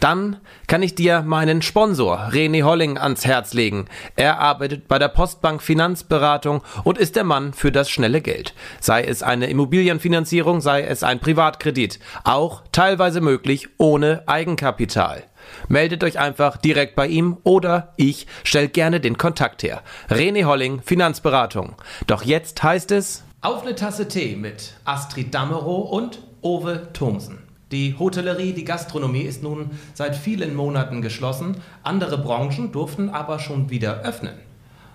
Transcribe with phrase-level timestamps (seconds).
[0.00, 0.36] Dann
[0.68, 3.86] kann ich dir meinen Sponsor René Holling ans Herz legen.
[4.14, 8.54] Er arbeitet bei der Postbank Finanzberatung und ist der Mann für das schnelle Geld.
[8.80, 11.98] Sei es eine Immobilienfinanzierung, sei es ein Privatkredit.
[12.24, 15.24] Auch teilweise möglich ohne Eigenkapital.
[15.68, 19.82] Meldet euch einfach direkt bei ihm oder ich stelle gerne den Kontakt her.
[20.08, 21.74] René Holling, Finanzberatung.
[22.06, 27.37] Doch jetzt heißt es Auf eine Tasse Tee mit Astrid Dammerow und Ove Thomsen.
[27.70, 31.58] Die Hotellerie, die Gastronomie ist nun seit vielen Monaten geschlossen.
[31.82, 34.34] Andere Branchen durften aber schon wieder öffnen.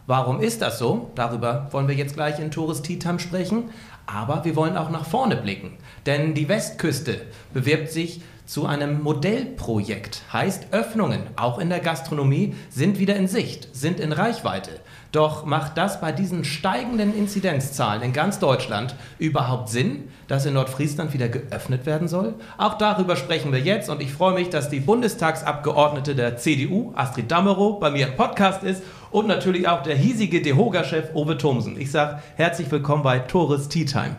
[0.08, 1.12] Warum ist das so?
[1.14, 3.70] Darüber wollen wir jetzt gleich in Tourist Tea Time sprechen.
[4.08, 5.78] Aber wir wollen auch nach vorne blicken.
[6.08, 7.22] Denn die Westküste
[7.54, 10.24] bewirbt sich zu einem Modellprojekt.
[10.34, 14.72] Heißt, Öffnungen, auch in der Gastronomie, sind wieder in Sicht, sind in Reichweite.
[15.14, 21.14] Doch macht das bei diesen steigenden Inzidenzzahlen in ganz Deutschland überhaupt Sinn, dass in Nordfriesland
[21.14, 22.34] wieder geöffnet werden soll?
[22.58, 27.30] Auch darüber sprechen wir jetzt und ich freue mich, dass die Bundestagsabgeordnete der CDU, Astrid
[27.30, 31.80] Dammerow, bei mir im Podcast ist und natürlich auch der hiesige DeHoga-Chef Owe Thomsen.
[31.80, 34.16] Ich sage herzlich willkommen bei Tores Tea Time.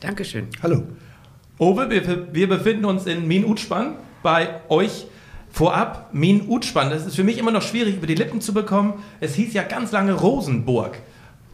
[0.00, 0.48] Dankeschön.
[0.60, 0.82] Hallo.
[1.58, 5.06] Owe, wir, wir befinden uns in Min-Utspann bei euch
[5.52, 8.94] Vorab, Min Utspann, das ist für mich immer noch schwierig über die Lippen zu bekommen.
[9.20, 10.98] Es hieß ja ganz lange Rosenburg.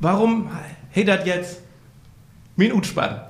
[0.00, 0.50] Warum
[0.90, 1.60] hedert jetzt
[2.56, 3.20] Min Utspann?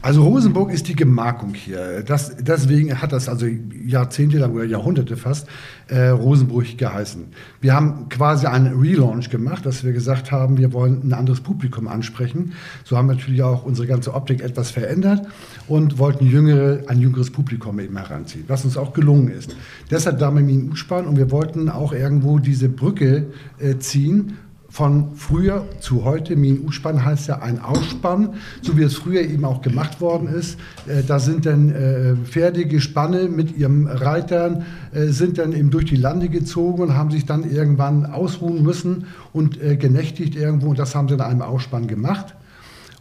[0.00, 2.04] Also Rosenburg ist die Gemarkung hier.
[2.04, 5.48] Das, deswegen hat das also jahrzehntelang oder Jahrhunderte fast
[5.88, 7.24] äh, Rosenburg geheißen.
[7.60, 11.88] Wir haben quasi einen Relaunch gemacht, dass wir gesagt haben, wir wollen ein anderes Publikum
[11.88, 12.52] ansprechen.
[12.84, 15.26] So haben wir natürlich auch unsere ganze Optik etwas verändert
[15.66, 19.56] und wollten jüngere, ein jüngeres Publikum eben heranziehen, was uns auch gelungen ist.
[19.90, 23.26] Deshalb Damemin Uspan und wir wollten auch irgendwo diese Brücke
[23.58, 26.36] äh, ziehen von früher zu heute.
[26.36, 30.58] Min U-Spann heißt ja ein Ausspann, so wie es früher eben auch gemacht worden ist.
[30.86, 35.96] Äh, da sind dann äh, Pferdegespanne mit ihren Reitern, äh, sind dann eben durch die
[35.96, 40.74] Lande gezogen und haben sich dann irgendwann ausruhen müssen und genächtigt irgendwo.
[40.74, 42.34] Das haben sie in einem Ausspann gemacht.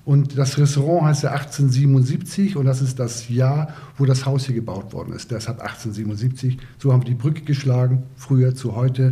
[0.06, 4.56] Und das Restaurant heißt ja 1877 und das ist das Jahr, wo das Haus hier
[4.56, 5.32] gebaut worden ist.
[5.32, 6.58] Deshalb 1877.
[6.78, 9.12] So haben wir die Brücke geschlagen, früher zu heute.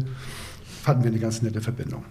[0.84, 2.04] Fanden wir eine ganz nette Verbindung.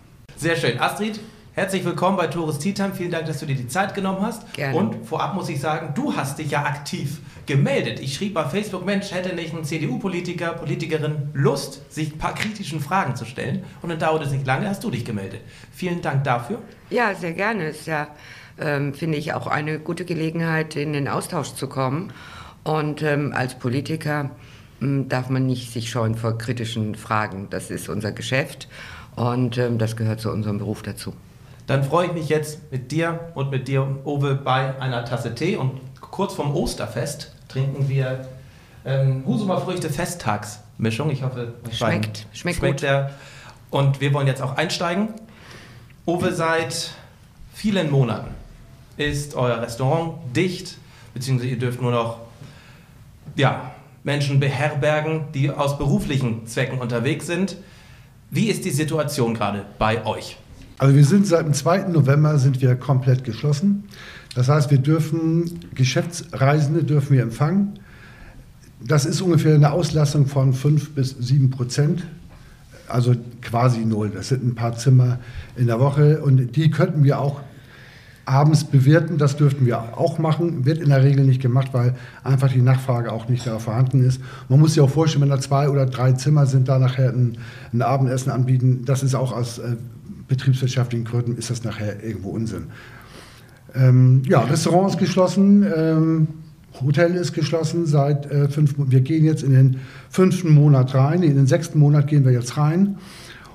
[0.44, 0.78] Sehr schön.
[0.78, 1.20] Astrid,
[1.54, 2.92] herzlich willkommen bei Tourist Tea Time.
[2.94, 4.52] Vielen Dank, dass du dir die Zeit genommen hast.
[4.52, 4.76] Gerne.
[4.76, 7.98] Und vorab muss ich sagen, du hast dich ja aktiv gemeldet.
[7.98, 12.80] Ich schrieb bei Facebook, Mensch, hätte nicht ein CDU-Politiker, Politikerin Lust, sich ein paar kritischen
[12.80, 13.64] Fragen zu stellen?
[13.80, 15.40] Und dann dauert es nicht lange, hast du dich gemeldet.
[15.72, 16.58] Vielen Dank dafür.
[16.90, 17.70] Ja, sehr gerne.
[17.70, 18.08] Ist ja,
[18.60, 22.12] ähm, finde ich, auch eine gute Gelegenheit, in den Austausch zu kommen.
[22.64, 24.30] Und ähm, als Politiker
[24.82, 27.46] ähm, darf man nicht sich scheuen vor kritischen Fragen.
[27.48, 28.68] Das ist unser Geschäft.
[29.16, 31.14] Und ähm, das gehört zu unserem Beruf dazu.
[31.66, 35.56] Dann freue ich mich jetzt mit dir und mit dir, Uwe, bei einer Tasse Tee.
[35.56, 38.28] Und kurz vorm Osterfest trinken wir
[38.84, 41.10] ähm, Husumer Früchte Festtagsmischung.
[41.10, 42.82] Ich hoffe, schmeckt, schmeckt, schmeckt gut.
[42.82, 43.10] Der.
[43.70, 45.08] Und wir wollen jetzt auch einsteigen.
[46.06, 46.92] Uwe, seit
[47.54, 48.34] vielen Monaten
[48.96, 50.76] ist euer Restaurant dicht,
[51.14, 52.18] beziehungsweise ihr dürft nur noch
[53.36, 53.72] ja,
[54.02, 57.56] Menschen beherbergen, die aus beruflichen Zwecken unterwegs sind.
[58.30, 60.36] Wie ist die Situation gerade bei euch?
[60.78, 61.88] Also wir sind seit dem 2.
[61.88, 63.84] November sind wir komplett geschlossen.
[64.34, 67.78] Das heißt, wir dürfen Geschäftsreisende dürfen wir empfangen.
[68.80, 72.04] Das ist ungefähr eine Auslastung von 5 bis 7 Prozent.
[72.88, 74.10] Also quasi null.
[74.12, 75.18] Das sind ein paar Zimmer
[75.56, 77.40] in der Woche und die könnten wir auch
[78.26, 79.18] abends bewerten.
[79.18, 80.64] Das dürften wir auch machen.
[80.64, 84.20] Wird in der Regel nicht gemacht, weil einfach die Nachfrage auch nicht da vorhanden ist.
[84.48, 87.38] Man muss sich auch vorstellen, wenn da zwei oder drei Zimmer sind, da nachher ein,
[87.72, 89.76] ein Abendessen anbieten, das ist auch aus äh,
[90.28, 92.64] betriebswirtschaftlichen Gründen ist das nachher irgendwo Unsinn.
[93.74, 95.64] Ähm, ja, Restaurant ist geschlossen.
[95.74, 96.28] Ähm,
[96.84, 99.76] Hotel ist geschlossen seit äh, fünf Wir gehen jetzt in den
[100.10, 101.22] fünften Monat rein.
[101.22, 102.96] In den sechsten Monat gehen wir jetzt rein.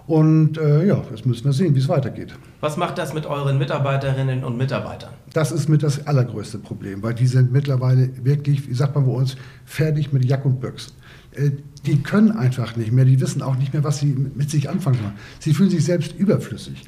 [0.08, 2.34] Und äh, ja, jetzt müssen wir sehen, wie es weitergeht.
[2.62, 5.14] Was macht das mit euren Mitarbeiterinnen und Mitarbeitern?
[5.32, 9.12] Das ist mit das allergrößte Problem, weil die sind mittlerweile wirklich, wie sagt man bei
[9.12, 10.94] uns, fertig mit Jack und Büchs.
[11.32, 11.52] Äh,
[11.86, 14.98] die können einfach nicht mehr, die wissen auch nicht mehr, was sie mit sich anfangen
[14.98, 15.14] sollen.
[15.40, 16.84] Sie fühlen sich selbst überflüssig.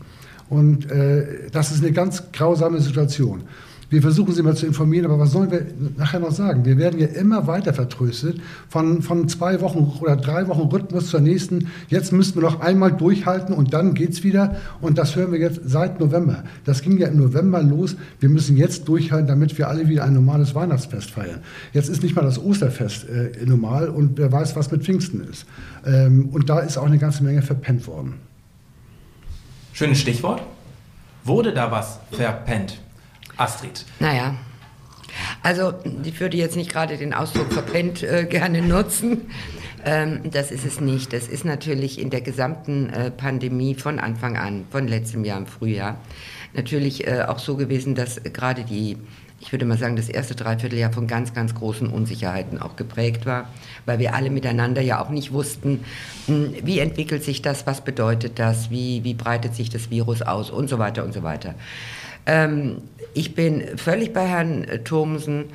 [0.50, 3.44] Und äh, das ist eine ganz grausame Situation.
[3.92, 5.66] Wir versuchen sie mal zu informieren, aber was sollen wir
[5.98, 6.64] nachher noch sagen?
[6.64, 8.40] Wir werden ja immer weiter vertröstet
[8.70, 11.68] von, von zwei Wochen oder drei Wochen Rhythmus zur nächsten.
[11.90, 14.56] Jetzt müssen wir noch einmal durchhalten und dann geht's wieder.
[14.80, 16.46] Und das hören wir jetzt seit November.
[16.64, 17.98] Das ging ja im November los.
[18.22, 21.42] Wir müssen jetzt durchhalten, damit wir alle wieder ein normales Weihnachtsfest feiern.
[21.74, 25.46] Jetzt ist nicht mal das Osterfest äh, normal und wer weiß, was mit Pfingsten ist.
[25.86, 28.14] Ähm, und da ist auch eine ganze Menge verpennt worden.
[29.74, 30.42] Schönes Stichwort.
[31.26, 32.80] Wurde da was verpennt?
[33.42, 33.86] Astrid.
[34.00, 34.36] Naja,
[35.44, 35.74] also
[36.04, 39.30] ich würde jetzt nicht gerade den Ausdruck verpennt äh, gerne nutzen.
[39.84, 41.14] Ähm, das ist es nicht.
[41.14, 45.48] Das ist natürlich in der gesamten äh, Pandemie von Anfang an, von letztem Jahr im
[45.48, 45.98] Frühjahr,
[46.54, 48.98] natürlich äh, auch so gewesen, dass gerade die,
[49.40, 53.50] ich würde mal sagen, das erste Dreivierteljahr von ganz, ganz großen Unsicherheiten auch geprägt war,
[53.88, 55.84] weil wir alle miteinander ja auch nicht wussten,
[56.28, 60.52] hm, wie entwickelt sich das, was bedeutet das, wie, wie breitet sich das Virus aus
[60.52, 61.56] und so weiter und so weiter.
[62.26, 62.78] Ähm,
[63.14, 65.46] ich bin völlig bei Herrn Thomsen,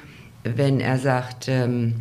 [0.44, 1.94] wenn er sagt, ähm,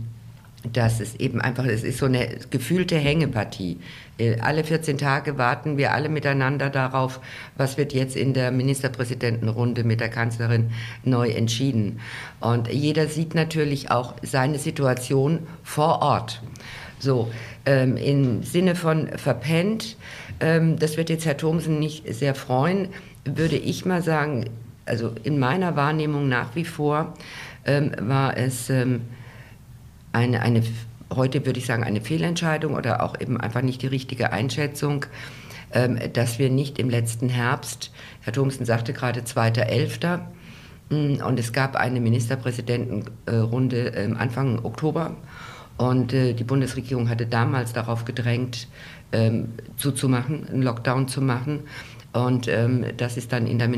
[0.73, 3.79] dass es eben einfach, es ist so eine gefühlte Hängepartie.
[4.17, 7.19] Äh, alle 14 Tage warten wir alle miteinander darauf,
[7.57, 10.71] was wird jetzt in der Ministerpräsidentenrunde mit der Kanzlerin
[11.03, 11.99] neu entschieden.
[12.39, 16.41] Und jeder sieht natürlich auch seine Situation vor Ort.
[16.99, 17.29] So,
[17.65, 19.97] ähm, im Sinne von verpennt,
[20.39, 22.89] ähm, das wird jetzt Herr Thomsen nicht sehr freuen,
[23.25, 24.45] würde ich mal sagen,
[24.85, 27.13] also in meiner Wahrnehmung nach wie vor
[27.65, 29.01] ähm, war es ähm,
[30.13, 30.63] eine, eine,
[31.13, 35.05] heute würde ich sagen, eine Fehlentscheidung oder auch eben einfach nicht die richtige Einschätzung,
[35.73, 37.91] ähm, dass wir nicht im letzten Herbst,
[38.21, 40.19] Herr Thomsen sagte gerade 2.11.,
[40.89, 45.15] mm, und es gab eine Ministerpräsidentenrunde äh, Anfang Oktober
[45.77, 48.67] und äh, die Bundesregierung hatte damals darauf gedrängt,
[49.11, 51.61] ähm, zuzumachen, einen Lockdown zu machen.
[52.15, 53.69] Und ähm, das ist dann in der,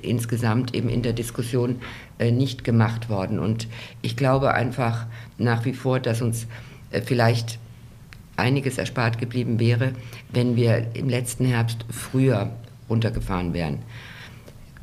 [0.00, 1.80] insgesamt eben in der Diskussion
[2.20, 3.40] äh, nicht gemacht worden.
[3.40, 3.66] Und
[4.00, 5.06] ich glaube einfach
[5.38, 6.46] nach wie vor, dass uns
[6.92, 7.58] äh, vielleicht
[8.36, 9.92] einiges erspart geblieben wäre,
[10.32, 12.50] wenn wir im letzten Herbst früher
[12.88, 13.80] runtergefahren wären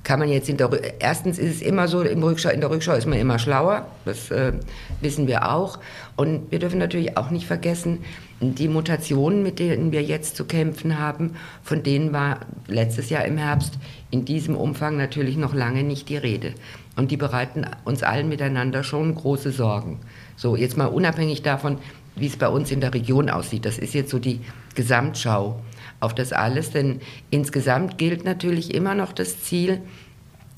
[0.08, 0.70] kann man jetzt in der
[1.00, 4.32] erstens ist es immer so im Rückschau in der Rückschau ist man immer schlauer das
[4.32, 4.54] äh,
[5.02, 5.80] wissen wir auch.
[6.16, 8.06] Und wir dürfen natürlich auch nicht vergessen
[8.40, 13.38] die Mutationen mit denen wir jetzt zu kämpfen haben von denen war letztes Jahr im
[13.38, 13.74] Herbst
[14.10, 16.54] in diesem Umfang natürlich noch lange nicht die Rede.
[16.96, 20.00] Und die bereiten uns allen miteinander schon große Sorgen.
[20.38, 21.80] So jetzt mal unabhängig davon
[22.16, 23.66] wie es bei uns in der Region aussieht.
[23.66, 24.40] Das ist jetzt so die
[24.74, 25.60] Gesamtschau
[26.00, 26.72] auf das alles.
[26.72, 29.82] Denn insgesamt gilt natürlich immer noch das Ziel,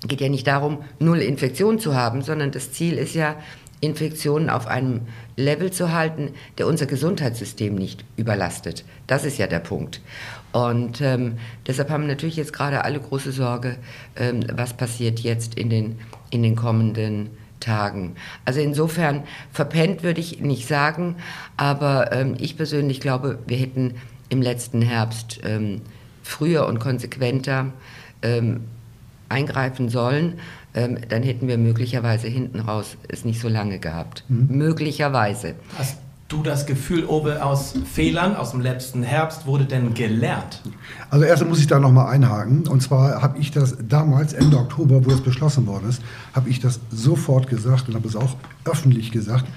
[0.08, 3.36] geht ja nicht darum, null Infektion zu haben, sondern das Ziel ist ja,
[3.82, 5.02] Infektionen auf einem
[5.38, 8.84] Level zu halten, der unser Gesundheitssystem nicht überlastet.
[9.08, 10.02] Das ist ja der Punkt.
[10.52, 13.78] Und ähm, deshalb haben natürlich jetzt gerade alle große Sorge,
[14.16, 16.00] ähm, was passiert jetzt in den,
[16.30, 18.16] in den kommenden Tagen.
[18.46, 21.16] Also insofern verpennt würde ich nicht sagen,
[21.56, 23.96] aber ähm, ich persönlich glaube, wir hätten
[24.30, 25.82] im letzten Herbst ähm,
[26.24, 27.68] früher und konsequenter
[28.22, 28.62] ähm,
[29.28, 30.40] eingreifen sollen,
[30.74, 34.24] ähm, dann hätten wir möglicherweise hinten raus es nicht so lange gehabt.
[34.28, 34.48] Mhm.
[34.50, 35.56] Möglicherweise.
[35.78, 35.98] Hast
[36.30, 40.62] du das Gefühl, Obe, aus Fehlern aus dem letzten Herbst wurde denn gelernt?
[41.10, 42.68] Also erst muss ich da noch mal einhaken.
[42.68, 46.04] Und zwar habe ich das damals, Ende Oktober, wo es beschlossen worden ist,
[46.34, 49.50] habe ich das sofort gesagt und habe es auch öffentlich gesagt, äh,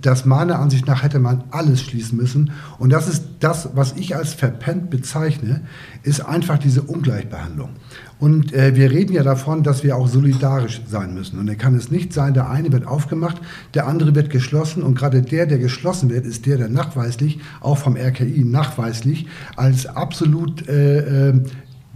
[0.00, 2.50] dass meiner Ansicht nach hätte man alles schließen müssen.
[2.78, 5.60] Und das ist das, was ich als verpennt bezeichne,
[6.02, 7.70] ist einfach diese Ungleichbehandlung.
[8.18, 11.38] Und äh, wir reden ja davon, dass wir auch solidarisch sein müssen.
[11.38, 13.36] Und dann kann es nicht sein, der eine wird aufgemacht,
[13.74, 14.82] der andere wird geschlossen.
[14.82, 19.86] Und gerade der, der geschlossen wird, ist der, der nachweislich, auch vom RKI nachweislich, als
[19.86, 21.40] absolut äh, äh,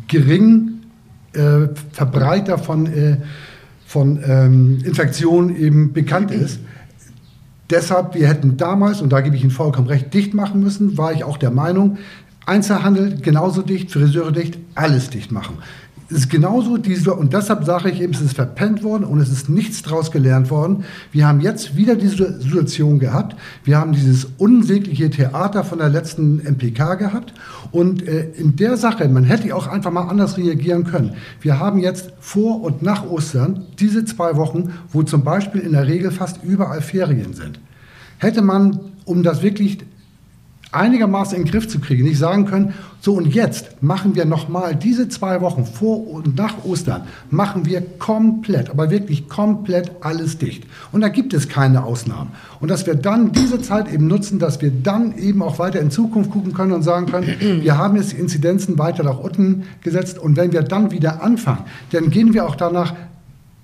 [0.08, 0.80] gering
[1.32, 3.16] äh, Verbreiter von, äh,
[3.86, 6.60] von ähm, Infektionen eben bekannt ist.
[7.70, 11.12] Deshalb, wir hätten damals, und da gebe ich Ihnen vollkommen recht, dicht machen müssen, war
[11.12, 11.98] ich auch der Meinung,
[12.46, 15.58] Einzelhandel genauso dicht, Friseure dicht, alles dicht machen.
[16.10, 19.30] Es ist genauso diese, und deshalb sage ich eben, es ist verpennt worden und es
[19.30, 20.84] ist nichts daraus gelernt worden.
[21.12, 23.36] Wir haben jetzt wieder diese Situation gehabt.
[23.64, 27.34] Wir haben dieses unsägliche Theater von der letzten MPK gehabt.
[27.72, 31.12] Und äh, in der Sache, man hätte auch einfach mal anders reagieren können.
[31.42, 35.86] Wir haben jetzt vor und nach Ostern diese zwei Wochen, wo zum Beispiel in der
[35.86, 37.60] Regel fast überall Ferien sind.
[38.16, 39.80] Hätte man, um das wirklich
[40.72, 44.74] einigermaßen in den Griff zu kriegen, nicht sagen können, so und jetzt machen wir nochmal
[44.74, 50.64] diese zwei Wochen vor und nach Ostern, machen wir komplett, aber wirklich komplett alles dicht.
[50.90, 52.32] Und da gibt es keine Ausnahmen.
[52.60, 55.92] Und dass wir dann diese Zeit eben nutzen, dass wir dann eben auch weiter in
[55.92, 57.28] Zukunft gucken können und sagen können,
[57.62, 62.10] wir haben jetzt Inzidenzen weiter nach unten gesetzt und wenn wir dann wieder anfangen, dann
[62.10, 62.94] gehen wir auch danach,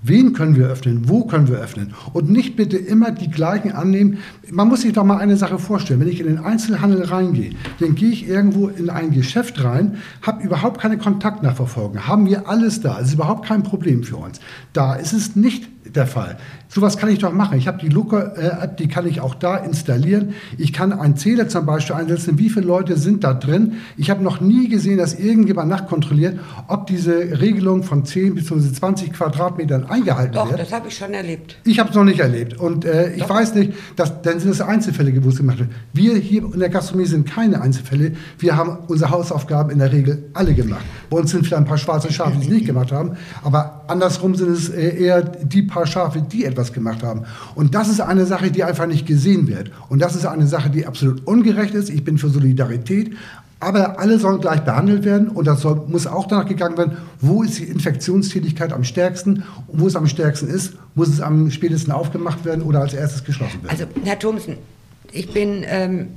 [0.07, 1.09] Wen können wir öffnen?
[1.09, 1.95] Wo können wir öffnen?
[2.13, 4.19] Und nicht bitte immer die gleichen annehmen.
[4.51, 5.99] Man muss sich doch mal eine Sache vorstellen.
[5.99, 10.45] Wenn ich in den Einzelhandel reingehe, dann gehe ich irgendwo in ein Geschäft rein, habe
[10.45, 12.99] überhaupt keine Kontaktnachverfolgung, haben wir alles da.
[13.01, 14.41] Es ist überhaupt kein Problem für uns.
[14.75, 16.37] Da ist es nicht der Fall.
[16.69, 17.57] Sowas kann ich doch machen.
[17.57, 20.35] Ich habe die Looker-App, die kann ich auch da installieren.
[20.59, 23.75] Ich kann einen Zähler zum Beispiel einsetzen, wie viele Leute sind da drin.
[23.97, 28.73] Ich habe noch nie gesehen, dass irgendjemand nachkontrolliert, ob diese Regelung von 10 bzw.
[28.73, 30.61] 20 Quadratmetern eingehalten Doch, wird.
[30.61, 31.59] das habe ich schon erlebt.
[31.65, 32.59] Ich habe es noch nicht erlebt.
[32.59, 35.71] Und äh, ich weiß nicht, dass, dann sind es Einzelfälle, wo es gemacht wird.
[35.93, 38.13] Wir hier in der Gastronomie sind keine Einzelfälle.
[38.39, 40.85] Wir haben unsere Hausaufgaben in der Regel alle gemacht.
[41.11, 43.17] Bei uns sind vielleicht ein paar schwarze Schafe, die es nicht gemacht haben.
[43.43, 47.25] Aber andersrum sind es äh, eher die paar Schafe, die etwas gemacht haben.
[47.55, 49.71] Und das ist eine Sache, die einfach nicht gesehen wird.
[49.89, 51.91] Und das ist eine Sache, die absolut ungerecht ist.
[51.91, 53.13] Ich bin für Solidarität.
[53.61, 57.43] Aber alle sollen gleich behandelt werden und das soll, muss auch danach gegangen werden, wo
[57.43, 61.91] ist die Infektionstätigkeit am stärksten und wo es am stärksten ist, muss es am spätesten
[61.91, 63.71] aufgemacht werden oder als erstes geschlossen werden.
[63.71, 64.57] Also, Herr Thomsen,
[65.13, 66.09] ich bin ähm,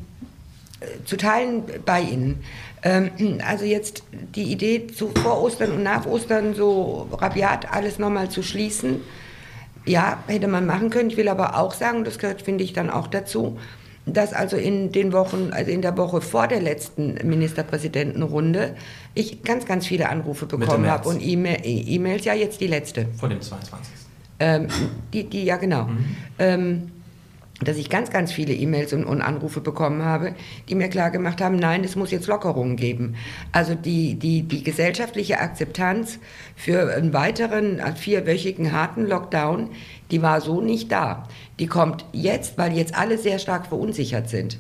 [1.06, 2.36] zu Teilen bei Ihnen.
[2.84, 3.12] Ähm,
[3.46, 4.04] also jetzt
[4.36, 9.02] die Idee, zu vor Ostern und nach Ostern so rabiat alles nochmal zu schließen,
[9.86, 11.10] ja, hätte man machen können.
[11.10, 13.58] Ich will aber auch sagen, das gehört, finde ich, dann auch dazu,
[14.06, 18.76] dass also in den Wochen, also in der Woche vor der letzten Ministerpräsidentenrunde,
[19.14, 23.08] ich ganz, ganz viele Anrufe bekommen habe und E-Mail- E-Mails, ja jetzt die letzte.
[23.18, 23.94] Vor dem 22.
[24.40, 24.68] Ähm,
[25.14, 25.90] die, die, ja genau.
[26.38, 26.92] Ähm,
[27.62, 30.36] dass ich ganz, ganz viele E-Mails und, und Anrufe bekommen habe,
[30.70, 33.16] die mir klar gemacht haben, nein, es muss jetzt Lockerungen geben.
[33.52, 36.20] Also die, die, die gesellschaftliche Akzeptanz
[36.56, 39.70] für einen weiteren äh, vierwöchigen harten Lockdown,
[40.12, 41.28] die war so nicht da.
[41.60, 44.60] Die kommt jetzt, weil jetzt alle sehr stark verunsichert sind.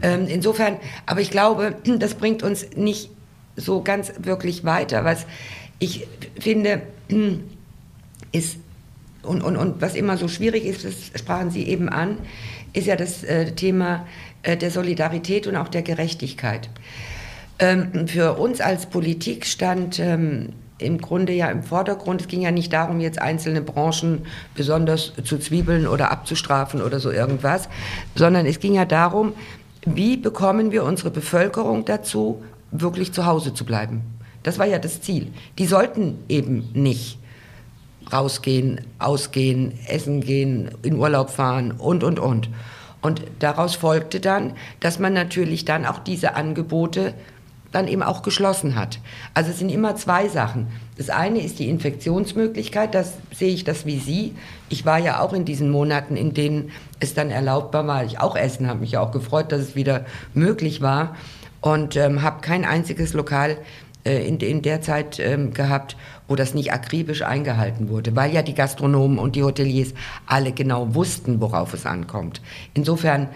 [0.00, 3.10] Ähm, insofern, aber ich glaube, das bringt uns nicht
[3.56, 5.04] so ganz wirklich weiter.
[5.04, 5.26] Was
[5.78, 6.06] ich
[6.38, 6.82] finde,
[8.32, 8.56] ist
[9.22, 12.18] und, und, und was immer so schwierig ist, das sprachen Sie eben an,
[12.72, 14.06] ist ja das äh, Thema
[14.42, 16.70] äh, der Solidarität und auch der Gerechtigkeit.
[17.58, 22.50] Ähm, für uns als Politik stand ähm, im Grunde ja im Vordergrund, es ging ja
[22.50, 24.22] nicht darum, jetzt einzelne Branchen
[24.54, 27.68] besonders zu zwiebeln oder abzustrafen oder so irgendwas,
[28.14, 29.34] sondern es ging ja darum,
[29.84, 34.02] wie bekommen wir unsere Bevölkerung dazu, wirklich zu Hause zu bleiben.
[34.42, 35.28] Das war ja das Ziel.
[35.58, 37.18] Die sollten eben nicht
[38.12, 42.48] rausgehen, ausgehen, essen gehen, in Urlaub fahren und, und, und.
[43.02, 47.14] Und daraus folgte dann, dass man natürlich dann auch diese Angebote
[47.72, 48.98] dann eben auch geschlossen hat.
[49.32, 50.68] Also es sind immer zwei Sachen.
[50.96, 54.34] Das eine ist die Infektionsmöglichkeit, das sehe ich das wie Sie.
[54.68, 58.36] Ich war ja auch in diesen Monaten, in denen es dann erlaubbar war, ich auch
[58.36, 60.04] essen, habe mich ja auch gefreut, dass es wieder
[60.34, 61.14] möglich war
[61.60, 63.56] und ähm, habe kein einziges Lokal
[64.04, 65.96] äh, in, in der Zeit ähm, gehabt,
[66.30, 69.94] wo das nicht akribisch eingehalten wurde, weil ja die Gastronomen und die Hoteliers
[70.26, 72.40] alle genau wussten, worauf es ankommt.
[72.72, 73.28] Insofern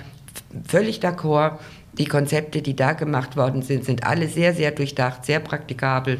[0.64, 1.58] völlig d'accord.
[1.98, 6.18] Die Konzepte, die da gemacht worden sind, sind alle sehr, sehr durchdacht, sehr praktikabel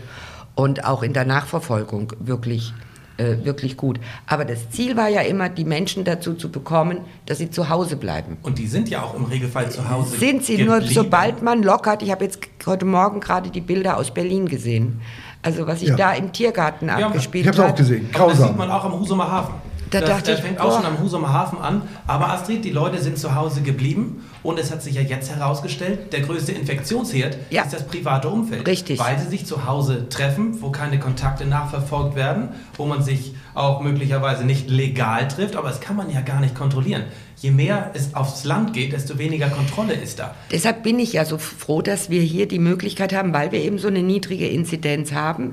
[0.57, 2.73] und auch in der Nachverfolgung wirklich,
[3.19, 4.00] äh, wirklich gut.
[4.26, 7.97] Aber das Ziel war ja immer, die Menschen dazu zu bekommen, dass sie zu Hause
[7.97, 8.37] bleiben.
[8.43, 10.16] Und die sind ja auch im Regelfall zu Hause.
[10.16, 10.95] Sind sie nur, geblieben.
[10.95, 15.00] sobald man lockert, ich habe jetzt heute Morgen gerade die Bilder aus Berlin gesehen.
[15.44, 15.96] Also was sich Ja.
[15.96, 18.08] da im Tiergarten Ja, abgespielt Ich habe es auch gesehen.
[18.14, 18.56] Aber das sieht Grausam.
[18.56, 19.54] man auch am Husumer Hafen.
[19.90, 20.76] Da das dachte ich, fängt auch boah.
[20.78, 21.82] schon am Husumer Hafen an.
[22.08, 26.12] Aber Astrid, die Leute sind zu Hause geblieben und es hat sich ja jetzt herausgestellt,
[26.12, 27.62] der größte Infektionsherd Ja.
[27.62, 28.66] ist das private Umfeld.
[28.66, 28.98] Richtig.
[28.98, 33.82] Weil sie sich zu Hause treffen, wo keine Kontakte nachverfolgt werden, wo man sich auch
[33.82, 37.04] möglicherweise nicht legal trifft, aber das kann man ja gar nicht kontrollieren.
[37.44, 40.34] Je mehr es aufs Land geht, desto weniger Kontrolle ist da.
[40.50, 43.76] Deshalb bin ich ja so froh, dass wir hier die Möglichkeit haben, weil wir eben
[43.76, 45.50] so eine niedrige Inzidenz haben,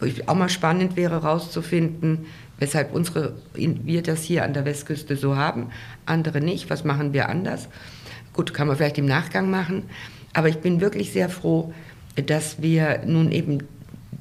[0.00, 2.26] wo ich auch mal spannend wäre herauszufinden,
[2.58, 5.68] weshalb unsere, wir das hier an der Westküste so haben,
[6.06, 6.70] andere nicht.
[6.70, 7.68] Was machen wir anders?
[8.32, 9.84] Gut, kann man vielleicht im Nachgang machen.
[10.32, 11.72] Aber ich bin wirklich sehr froh,
[12.16, 13.58] dass wir nun eben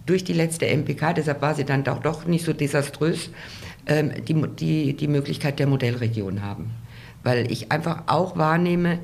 [0.05, 3.31] durch die letzte MPK, deshalb war sie dann doch, doch nicht so desaströs,
[3.88, 6.75] ähm, die, die, die Möglichkeit der Modellregion haben.
[7.27, 9.00] Weil ich einfach auch wahrnehme,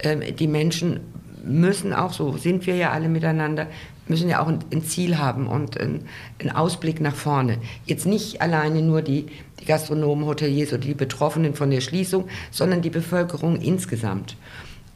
[0.00, 0.98] ähm, die Menschen
[1.44, 3.68] müssen auch, so sind wir ja alle miteinander,
[4.08, 6.00] müssen ja auch ein, Ziel haben und ein,
[6.40, 7.58] einen Ausblick nach vorne.
[7.84, 9.26] Jetzt nicht alleine nur die,
[9.60, 14.36] die Gastronomen, Hoteliers oder die Betroffenen von der Schließung, sondern die Bevölkerung insgesamt.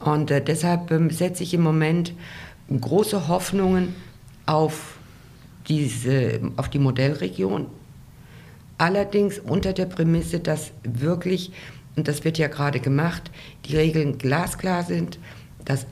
[0.01, 2.11] Und äh, deshalb ähm, setze ich im Moment
[2.69, 3.95] große Hoffnungen
[4.47, 4.97] auf,
[5.69, 7.67] diese, auf die Modellregion.
[8.77, 11.53] Allerdings unter der Prämisse, dass wirklich,
[11.95, 13.31] und das wird ja gerade gemacht,
[13.65, 15.19] die Regeln glasklar sind,
[15.63, 15.85] dass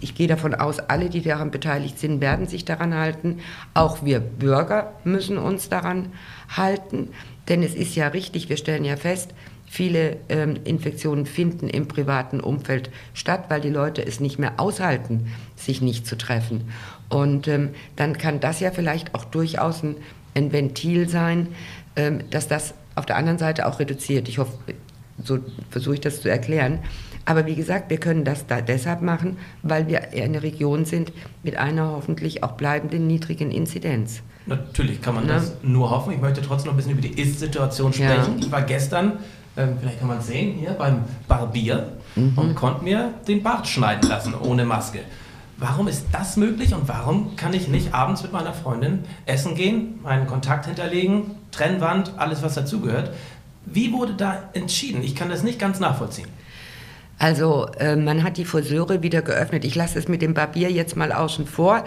[0.00, 3.38] ich gehe davon aus, alle, die daran beteiligt sind, werden sich daran halten.
[3.72, 6.12] Auch wir Bürger müssen uns daran
[6.48, 7.10] halten.
[7.48, 9.32] Denn es ist ja richtig, wir stellen ja fest,
[9.66, 15.32] viele ähm, Infektionen finden im privaten Umfeld statt, weil die Leute es nicht mehr aushalten,
[15.56, 16.68] sich nicht zu treffen.
[17.08, 19.96] Und ähm, dann kann das ja vielleicht auch durchaus ein,
[20.34, 21.48] ein Ventil sein,
[21.96, 24.28] ähm, dass das auf der anderen Seite auch reduziert.
[24.28, 24.52] Ich hoffe,
[25.22, 25.38] so
[25.70, 26.80] versuche ich das zu erklären.
[27.24, 31.56] Aber wie gesagt, wir können das da deshalb machen, weil wir eine Region sind mit
[31.56, 34.22] einer hoffentlich auch bleibenden niedrigen Inzidenz.
[34.46, 35.34] Natürlich kann man Na?
[35.34, 36.12] das nur hoffen.
[36.12, 38.38] Ich möchte trotzdem noch ein bisschen über die Ist-Situation sprechen.
[38.38, 38.46] Ja.
[38.46, 39.18] Ich war gestern,
[39.56, 42.32] ähm, vielleicht kann man es sehen, hier beim Barbier mhm.
[42.36, 45.00] und konnte mir den Bart schneiden lassen ohne Maske.
[45.58, 50.00] Warum ist das möglich und warum kann ich nicht abends mit meiner Freundin essen gehen,
[50.02, 53.10] meinen Kontakt hinterlegen, Trennwand, alles was dazugehört?
[53.64, 55.02] Wie wurde da entschieden?
[55.02, 56.28] Ich kann das nicht ganz nachvollziehen.
[57.18, 59.64] Also äh, man hat die Friseure wieder geöffnet.
[59.64, 61.84] Ich lasse es mit dem Barbier jetzt mal außen vor.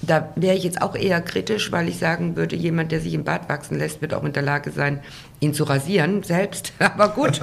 [0.00, 3.24] Da wäre ich jetzt auch eher kritisch, weil ich sagen würde, jemand, der sich im
[3.24, 5.00] Bart wachsen lässt, wird auch in der Lage sein,
[5.40, 6.72] ihn zu rasieren selbst.
[6.78, 7.40] Aber gut.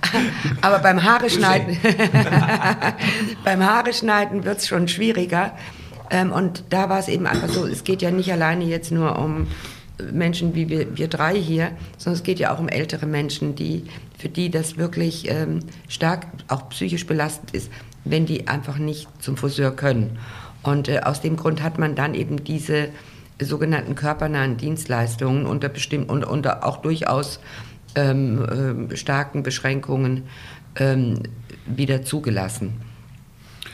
[0.60, 1.78] Aber beim Haare schneiden,
[3.44, 5.52] beim Haare schneiden wird es schon schwieriger.
[6.10, 9.18] Ähm, und da war es eben einfach so, es geht ja nicht alleine jetzt nur
[9.18, 9.46] um
[10.12, 13.84] Menschen wie wir, wir drei hier, sondern es geht ja auch um ältere Menschen, die,
[14.18, 17.70] für die das wirklich ähm, stark auch psychisch belastend ist,
[18.04, 20.18] wenn die einfach nicht zum Friseur können.
[20.62, 22.88] Und äh, aus dem Grund hat man dann eben diese
[23.40, 27.40] sogenannten körpernahen Dienstleistungen unter bestimmten und unter auch durchaus
[27.94, 30.24] ähm, äh, starken Beschränkungen
[30.76, 31.22] ähm,
[31.66, 32.80] wieder zugelassen.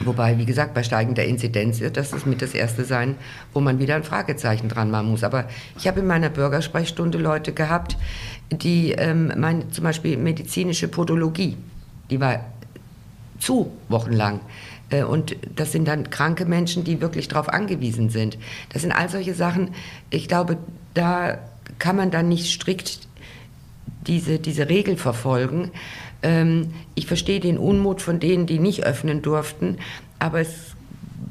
[0.02, 3.16] Wobei, wie gesagt, bei steigender Inzidenz wird das mit das Erste sein,
[3.52, 5.23] wo man wieder ein Fragezeichen dran machen muss.
[5.25, 5.47] Aber
[5.78, 7.99] ich habe in meiner Bürgersprechstunde Leute gehabt,
[8.50, 11.57] die ähm, meine, zum Beispiel medizinische Podologie,
[12.09, 12.47] die war
[13.38, 14.40] zu wochenlang.
[14.88, 18.38] Äh, und das sind dann kranke Menschen, die wirklich darauf angewiesen sind.
[18.73, 19.71] Das sind all solche Sachen,
[20.09, 20.57] ich glaube,
[20.95, 21.38] da
[21.78, 23.00] kann man dann nicht strikt
[24.07, 25.71] diese, diese Regel verfolgen.
[26.23, 29.79] Ähm, ich verstehe den Unmut von denen, die nicht öffnen durften,
[30.19, 30.75] aber es,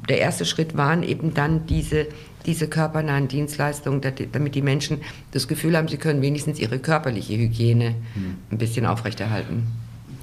[0.08, 2.06] der erste Schritt waren eben dann diese,
[2.46, 4.00] diese körpernahen Dienstleistungen,
[4.32, 4.98] damit die Menschen
[5.32, 8.34] das Gefühl haben, sie können wenigstens ihre körperliche Hygiene hm.
[8.50, 9.64] ein bisschen aufrechterhalten.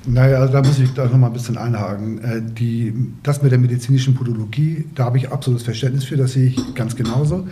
[0.05, 2.24] Naja, also da muss ich da noch mal ein bisschen einhaken.
[2.24, 6.47] Äh, die, das mit der medizinischen Podologie, da habe ich absolutes Verständnis für, das sehe
[6.47, 7.45] ich ganz genauso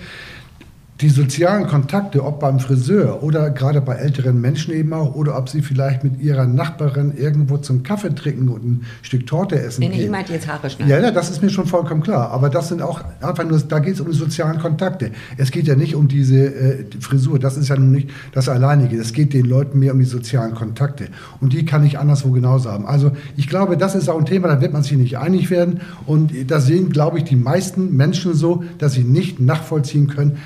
[1.01, 5.49] die sozialen Kontakte, ob beim Friseur oder gerade bei älteren Menschen eben auch, oder ob
[5.49, 9.89] sie vielleicht mit ihrer Nachbarin irgendwo zum Kaffee trinken und ein Stück Torte essen nee,
[9.89, 10.05] gehen.
[10.05, 10.89] Ich meinte jetzt Haare schneiden.
[10.89, 12.31] Ja, ja, das ist mir schon vollkommen klar.
[12.31, 15.11] Aber das sind auch einfach nur, da geht es um die sozialen Kontakte.
[15.35, 18.97] Es geht ja nicht um diese äh, Frisur, das ist ja nun nicht das Alleinige.
[18.97, 21.09] Es geht den Leuten mehr um die sozialen Kontakte.
[21.41, 22.85] Und die kann ich anderswo genauso haben.
[22.85, 25.81] Also ich glaube, das ist auch ein Thema, da wird man sich nicht einig werden.
[26.05, 30.37] Und da sehen, glaube ich, die meisten Menschen so, dass sie nicht nachvollziehen können,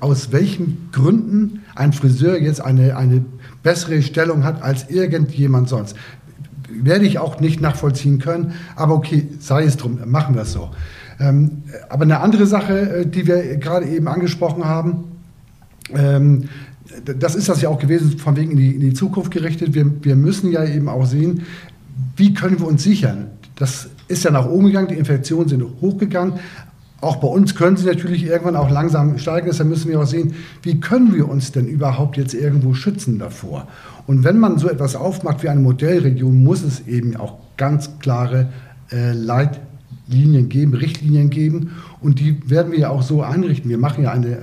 [0.00, 3.24] aus welchen Gründen ein Friseur jetzt eine, eine
[3.62, 5.96] bessere Stellung hat als irgendjemand sonst.
[6.70, 10.70] Werde ich auch nicht nachvollziehen können, aber okay, sei es drum, machen wir es so.
[11.20, 15.04] Ähm, aber eine andere Sache, äh, die wir gerade eben angesprochen haben,
[15.94, 16.48] ähm,
[17.04, 19.74] das ist das ja auch gewesen, von wegen in die, in die Zukunft gerichtet.
[19.74, 21.42] Wir, wir müssen ja eben auch sehen,
[22.16, 23.28] wie können wir uns sichern.
[23.56, 26.34] Das ist ja nach oben gegangen, die Infektionen sind hochgegangen,
[27.04, 29.46] auch bei uns können sie natürlich irgendwann auch langsam steigen.
[29.46, 33.68] Deshalb müssen wir auch sehen, wie können wir uns denn überhaupt jetzt irgendwo schützen davor.
[34.06, 38.48] Und wenn man so etwas aufmacht wie eine Modellregion, muss es eben auch ganz klare
[38.90, 41.70] äh, Leitlinien geben, Richtlinien geben.
[42.00, 43.70] Und die werden wir ja auch so einrichten.
[43.70, 44.38] Wir machen ja eine,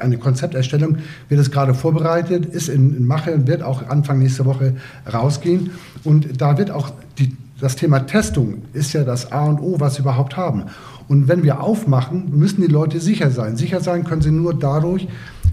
[0.00, 4.74] eine Konzepterstellung, wird es gerade vorbereitet, ist in, in Mache, wird auch Anfang nächster Woche
[5.10, 5.70] rausgehen.
[6.04, 9.96] Und da wird auch die, das Thema Testung ist ja das A und O, was
[9.96, 10.64] wir überhaupt haben.
[11.08, 13.56] Und wenn wir aufmachen, müssen die Leute sicher sein.
[13.56, 15.08] Sicher sein können sie nur dadurch,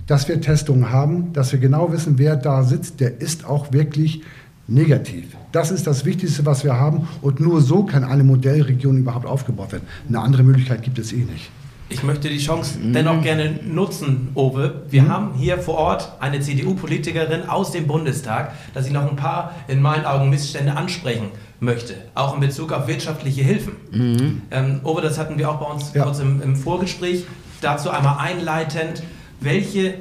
[0.06, 4.22] dass wir Testungen haben, dass wir genau wissen, wer da sitzt, der ist auch wirklich
[4.68, 5.26] negativ.
[5.52, 7.08] Das ist das Wichtigste, was wir haben.
[7.22, 9.86] Und nur so kann eine Modellregion überhaupt aufgebaut werden.
[10.08, 11.50] Eine andere Möglichkeit gibt es eh nicht.
[11.88, 14.84] Ich möchte die Chance dennoch gerne nutzen, Owe.
[14.90, 15.10] Wir mhm.
[15.10, 19.82] haben hier vor Ort eine CDU-Politikerin aus dem Bundestag, dass ich noch ein paar in
[19.82, 23.74] meinen Augen Missstände ansprechen möchte, auch in Bezug auf wirtschaftliche Hilfen.
[23.92, 24.42] Mhm.
[24.50, 26.04] Ähm, Owe, das hatten wir auch bei uns ja.
[26.04, 27.26] kurz im, im Vorgespräch.
[27.62, 29.04] Dazu einmal einleitend,
[29.40, 29.96] welche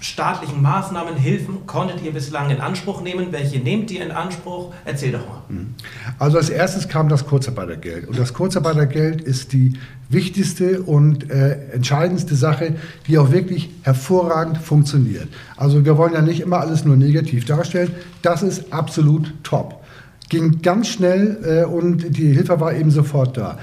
[0.00, 3.28] staatlichen Maßnahmen, Hilfen konntet ihr bislang in Anspruch nehmen?
[3.30, 4.72] Welche nehmt ihr in Anspruch?
[4.84, 5.42] Erzähl doch mal.
[5.48, 5.74] Mhm.
[6.18, 8.08] Also als erstes kam das Kurzarbeitergeld.
[8.08, 9.78] Und das Kurzarbeitergeld ist die
[10.08, 12.74] wichtigste und äh, entscheidendste Sache,
[13.06, 15.28] die auch wirklich hervorragend funktioniert.
[15.56, 17.92] Also wir wollen ja nicht immer alles nur negativ darstellen.
[18.22, 19.82] Das ist absolut top.
[20.28, 23.58] Ging ganz schnell äh, und die Hilfe war eben sofort da.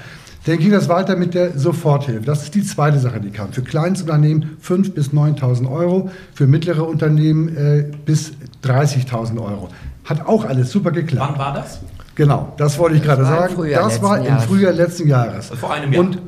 [0.46, 2.26] Dann ging das weiter mit der Soforthilfe.
[2.26, 3.52] Das ist die zweite Sache, die kam.
[3.52, 9.70] Für Kleinstunternehmen 5.000 bis 9.000 Euro, für mittlere Unternehmen äh, bis 30.000 Euro.
[10.04, 11.32] Hat auch alles super geklappt.
[11.32, 11.80] Wann war das?
[12.14, 13.54] Genau, das wollte ich Das gerade sagen.
[13.54, 15.48] Frühjahr das war im Frühjahr letzten Jahres.
[15.48, 16.18] Vor einem Jahr, Und,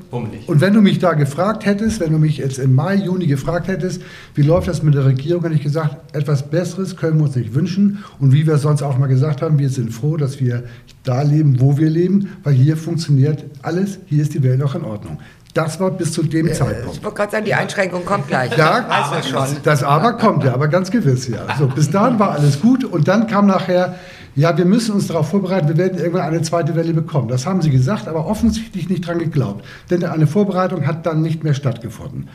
[0.46, 3.68] und wenn du mich da gefragt hättest, wenn du mich jetzt im Mai, Juni gefragt
[3.68, 4.02] hättest,
[4.34, 7.54] wie läuft das mit der Regierung, hätte ich gesagt, etwas Besseres können wir uns nicht
[7.54, 8.04] wünschen.
[8.18, 10.64] Und wie wir sonst auch mal gesagt haben, wir sind froh, dass wir
[11.04, 14.84] da leben, wo wir leben, weil hier funktioniert alles, hier ist die Welt auch in
[14.84, 15.18] Ordnung.
[15.54, 16.98] Das war bis zu dem Zeitpunkt.
[16.98, 18.54] Ich wollte gerade sagen, die Einschränkung kommt gleich.
[18.58, 19.56] Ja, schon.
[19.62, 21.46] das Aber kommt ja, aber ganz gewiss, ja.
[21.58, 23.94] So, bis dahin war alles gut und dann kam nachher,
[24.36, 27.28] ja, wir müssen uns darauf vorbereiten, wir werden irgendwann eine zweite Welle bekommen.
[27.28, 29.64] Das haben sie gesagt, aber offensichtlich nicht dran geglaubt.
[29.90, 32.28] Denn eine Vorbereitung hat dann nicht mehr stattgefunden.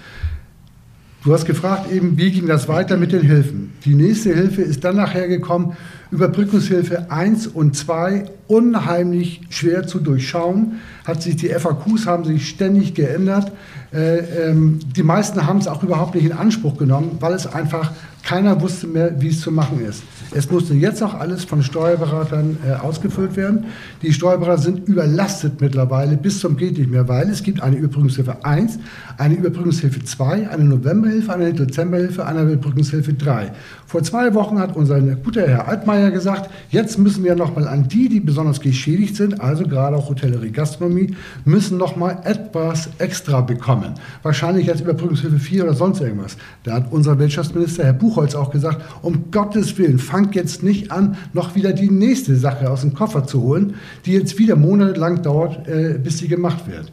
[1.23, 3.73] Du hast gefragt eben, wie ging das weiter mit den Hilfen?
[3.85, 5.77] Die nächste Hilfe ist dann nachher gekommen,
[6.09, 10.79] Überbrückungshilfe 1 und 2, unheimlich schwer zu durchschauen.
[11.05, 13.51] Hat sich, die FAQs haben sich ständig geändert.
[13.93, 17.91] Äh, ähm, die meisten haben es auch überhaupt nicht in Anspruch genommen, weil es einfach
[18.23, 20.03] keiner wusste mehr, wie es zu machen ist.
[20.33, 23.65] Es musste jetzt auch alles von Steuerberatern äh, ausgefüllt werden.
[24.01, 28.45] Die Steuerberater sind überlastet mittlerweile bis zum geht nicht mehr, weil es gibt eine Überbrückungshilfe
[28.45, 28.79] 1,
[29.17, 33.51] eine Überbrückungshilfe 2, eine Novemberhilfe, eine Dezemberhilfe, eine Überbrückungshilfe 3.
[33.85, 38.07] Vor zwei Wochen hat unser guter Herr Altmaier gesagt, jetzt müssen wir nochmal an die,
[38.07, 43.95] die besonders geschädigt sind, also gerade auch Hotellerie, Gastronomie, müssen nochmal etwas extra bekommen.
[44.23, 46.37] Wahrscheinlich als Überbrückungshilfe 4 oder sonst irgendwas.
[46.63, 51.15] Da hat unser Wirtschaftsminister, Herr Buchholz, auch gesagt, um Gottes Willen, fangt jetzt nicht an,
[51.33, 55.67] noch wieder die nächste Sache aus dem Koffer zu holen, die jetzt wieder monatelang dauert,
[55.67, 56.91] äh, bis sie gemacht wird.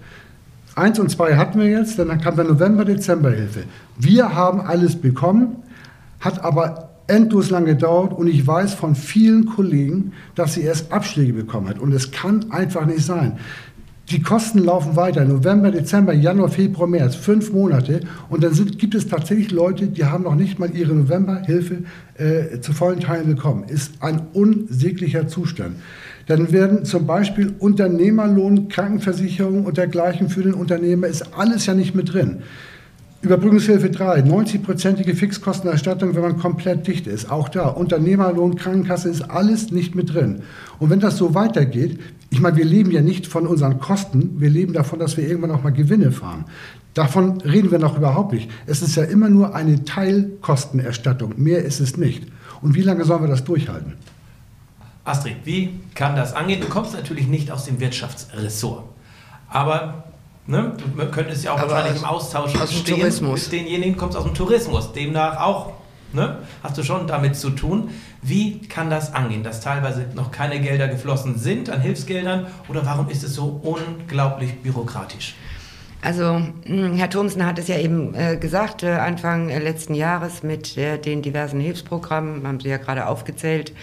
[0.76, 3.64] Eins und zwei hatten wir jetzt, dann kam der November-Dezember-Hilfe.
[3.98, 5.56] Wir haben alles bekommen,
[6.20, 11.32] hat aber endlos lang gedauert und ich weiß von vielen Kollegen, dass sie erst Abschläge
[11.32, 11.80] bekommen hat.
[11.80, 13.38] Und es kann einfach nicht sein.
[14.10, 15.26] Die Kosten laufen weiter.
[15.26, 17.14] November, Dezember, Januar, Februar, März.
[17.14, 18.00] Fünf Monate.
[18.30, 21.82] Und dann sind, gibt es tatsächlich Leute, die haben noch nicht mal ihre Novemberhilfe
[22.14, 23.64] äh, zu vollen Teilen bekommen.
[23.64, 25.76] Ist ein unsäglicher Zustand.
[26.26, 31.94] Dann werden zum Beispiel Unternehmerlohn, Krankenversicherung und dergleichen für den Unternehmer ist alles ja nicht
[31.94, 32.38] mit drin.
[33.20, 37.30] Überbrückungshilfe 3, 90-prozentige Fixkostenerstattung, wenn man komplett dicht ist.
[37.30, 40.42] Auch da, Unternehmerlohn, Krankenkasse ist alles nicht mit drin.
[40.78, 41.98] Und wenn das so weitergeht,
[42.30, 45.50] ich meine, wir leben ja nicht von unseren Kosten, wir leben davon, dass wir irgendwann
[45.50, 46.44] auch mal Gewinne fahren.
[46.94, 48.50] Davon reden wir noch überhaupt nicht.
[48.66, 52.24] Es ist ja immer nur eine Teilkostenerstattung, mehr ist es nicht.
[52.62, 53.94] Und wie lange sollen wir das durchhalten?
[55.04, 56.60] Astrid, wie kann das angehen?
[56.60, 58.84] Du kommst natürlich nicht aus dem Wirtschaftsressort.
[59.48, 60.04] Aber
[60.48, 63.42] ne, du könntest ja auch Aber wahrscheinlich im Austausch aus dem stehen Tourismus.
[63.44, 64.92] mit denjenigen, kommst aus dem Tourismus.
[64.92, 65.72] Demnach auch
[66.12, 67.90] ne, hast du schon damit zu tun.
[68.22, 72.46] Wie kann das angehen, dass teilweise noch keine Gelder geflossen sind an Hilfsgeldern?
[72.68, 75.34] Oder warum ist es so unglaublich bürokratisch?
[76.00, 80.42] Also, mh, Herr Thomsen hat es ja eben äh, gesagt, äh, Anfang äh, letzten Jahres
[80.44, 83.74] mit äh, den diversen Hilfsprogrammen, haben Sie ja gerade aufgezählt, äh,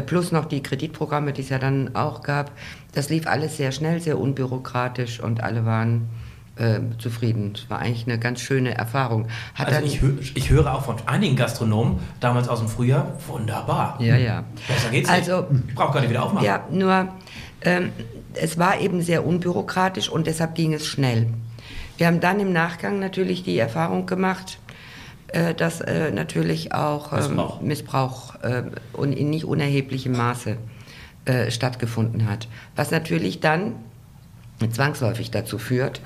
[0.00, 2.50] plus noch die Kreditprogramme, die es ja dann auch gab.
[2.92, 6.08] Das lief alles sehr schnell, sehr unbürokratisch und alle waren
[6.56, 7.52] äh, zufrieden.
[7.54, 9.28] Es war eigentlich eine ganz schöne Erfahrung.
[9.54, 13.98] Hat Also ich, hö ich höre auch von einigen Gastronomen, damals aus dem Frühjahr, wunderbar.
[14.00, 14.44] ja, ja.
[14.66, 15.64] Besser geht's Also, nicht.
[15.68, 16.46] Ich brauche gar nicht wieder aufmachen.
[16.46, 17.08] Ja, nur
[17.62, 17.90] ähm,
[18.34, 21.26] es war eben sehr unbürokratisch und deshalb ging es schnell.
[21.98, 24.65] Wir haben dann im Nachgang natürlich die Erfahrung gemacht, äh,
[25.56, 27.60] dass äh, natürlich auch ähm, Missbrauch.
[27.60, 28.62] Missbrauch äh,
[28.92, 30.56] und in nicht unerheblichem Maße
[31.24, 32.48] äh, stattgefunden hat.
[32.76, 33.74] Was natürlich dann
[34.70, 36.00] zwangsläufig dazu führt,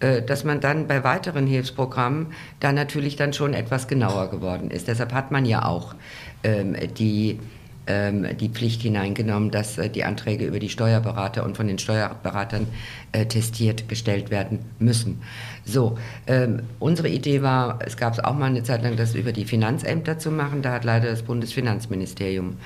[0.00, 2.28] äh, dass man dann bei weiteren Hilfsprogrammen
[2.60, 4.88] dann natürlich dann schon etwas genauer geworden ist.
[4.88, 5.94] Deshalb hat man ja auch
[6.42, 7.38] ähm, die,
[7.86, 12.66] die Pflicht hineingenommen, dass äh, die Anträge über die Steuerberater und von den Steuerberatern
[13.12, 15.22] äh, testiert gestellt werden müssen.
[15.64, 19.44] So, ähm, unsere Idee war, es gab auch mal eine Zeit lang, das über die
[19.44, 20.62] Finanzämter zu machen.
[20.62, 22.56] Da hat leider das Bundesfinanzministerium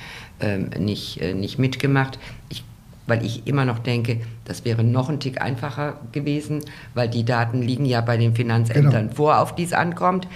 [0.41, 2.19] ähm, nicht, äh, nicht mitgemacht.
[2.49, 2.65] Ich
[3.11, 6.61] weil ich immer noch denke, das wäre noch ein Tick einfacher gewesen,
[6.95, 9.15] weil die Daten liegen ja bei den Finanzämtern Genau.
[9.15, 10.29] vor, auf die es ankommt.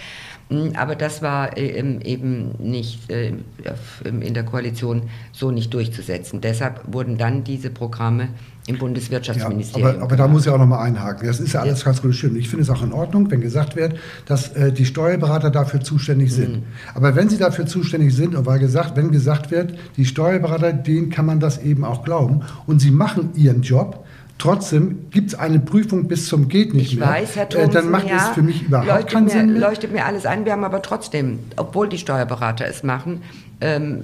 [0.54, 3.32] Mm, Aber das war äh, eben nicht äh,
[4.04, 6.40] in der Koalition so nicht durchzusetzen.
[6.40, 8.28] Deshalb wurden dann diese Programme
[8.66, 9.90] im Ja, Bundeswirtschaftsministerium.
[9.90, 11.26] aber, aber da muss ich auch noch mal einhaken.
[11.26, 12.36] Das ist ja alles ganz gut und schön.
[12.36, 16.32] Ich finde es auch in Ordnung, wenn gesagt wird, dass äh, die Steuerberater dafür zuständig
[16.32, 16.62] sind.
[16.94, 21.10] Aber wenn sie dafür zuständig sind, und weil gesagt, wenn gesagt wird, die Steuerberater, denen
[21.10, 24.04] kann man das eben auch glauben und sie machen ihren Job.
[24.38, 27.08] Trotzdem gibt es eine Prüfung bis zum geht nicht Ich mehr.
[27.08, 29.52] weiß, Herr Äh, Thomsen, Dann macht ja, es für mich überhaupt leuchtet keinen mir, Sinn
[29.52, 29.60] mehr.
[29.60, 30.44] Leuchtet mir alles ein.
[30.44, 33.22] Wir haben aber trotzdem, obwohl die Steuerberater es machen,
[33.60, 34.02] ähm,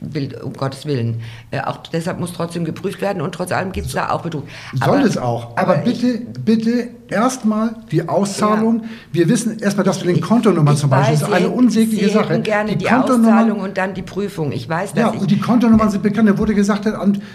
[0.00, 1.20] will, um Gottes Willen.
[1.50, 4.44] Äh, auch deshalb muss trotzdem geprüft werden und trotz allem gibt es da auch Betrug.
[4.74, 5.56] Soll es auch.
[5.56, 8.82] Aber, aber bitte, ich, bitte erstmal die Auszahlung.
[8.82, 8.88] Ja.
[9.12, 12.36] Wir wissen erstmal, dass wir den Kontonummern zum Beispiel, weiß, das ist eine unsägliche Sache.
[12.36, 14.52] Sie gerne die, die Auszahlung und dann die Prüfung.
[14.52, 16.28] Ich weiß, dass Ja, und die Kontonummern sind bekannt.
[16.28, 16.88] Da wurde gesagt,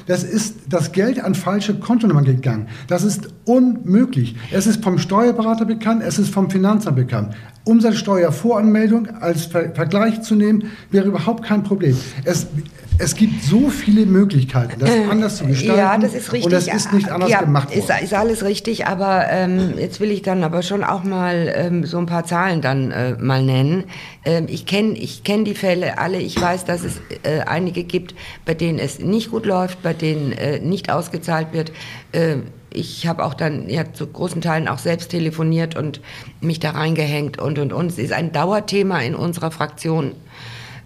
[0.07, 2.67] das ist das Geld an falsche Kontonummern gegangen.
[2.87, 4.35] Das ist unmöglich.
[4.51, 7.33] Es ist vom Steuerberater bekannt, es ist vom Finanzamt bekannt.
[7.63, 11.95] Umsatzsteuervoranmeldung als Ver Vergleich zu nehmen, wäre überhaupt kein Problem.
[12.23, 12.47] Es,
[12.97, 15.77] es gibt so viele Möglichkeiten, das äh, anders zu gestalten.
[15.77, 16.45] Ja, das ist richtig.
[16.45, 17.79] Und das ist nicht anders ja, gemacht worden.
[17.79, 21.85] Ist, ist alles richtig, aber ähm, jetzt will ich dann aber schon auch mal ähm,
[21.85, 23.85] so ein paar Zahlen dann äh, mal nennen.
[24.25, 26.19] Ähm, ich kenne ich kenn die Fälle alle.
[26.19, 30.31] Ich weiß, dass es äh, einige gibt, bei denen es nicht gut läuft, bei denen
[30.33, 31.71] äh, nicht ausgezahlt wird.
[32.11, 32.37] Äh,
[32.73, 36.01] ich habe auch dann ja zu großen Teilen auch selbst telefoniert und
[36.39, 37.87] mich da reingehängt und und und.
[37.87, 40.13] Es ist ein Dauerthema in unserer Fraktion.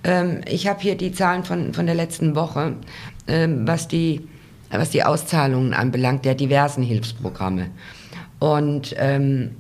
[0.06, 2.76] Ähm, ich habe hier die Zahlen von, von der letzten Woche,
[3.28, 4.28] ähm, was, die,
[4.70, 7.72] was die Auszahlungen anbelangt, der diversen Hilfsprogramme.
[8.40, 9.52] Und ähm,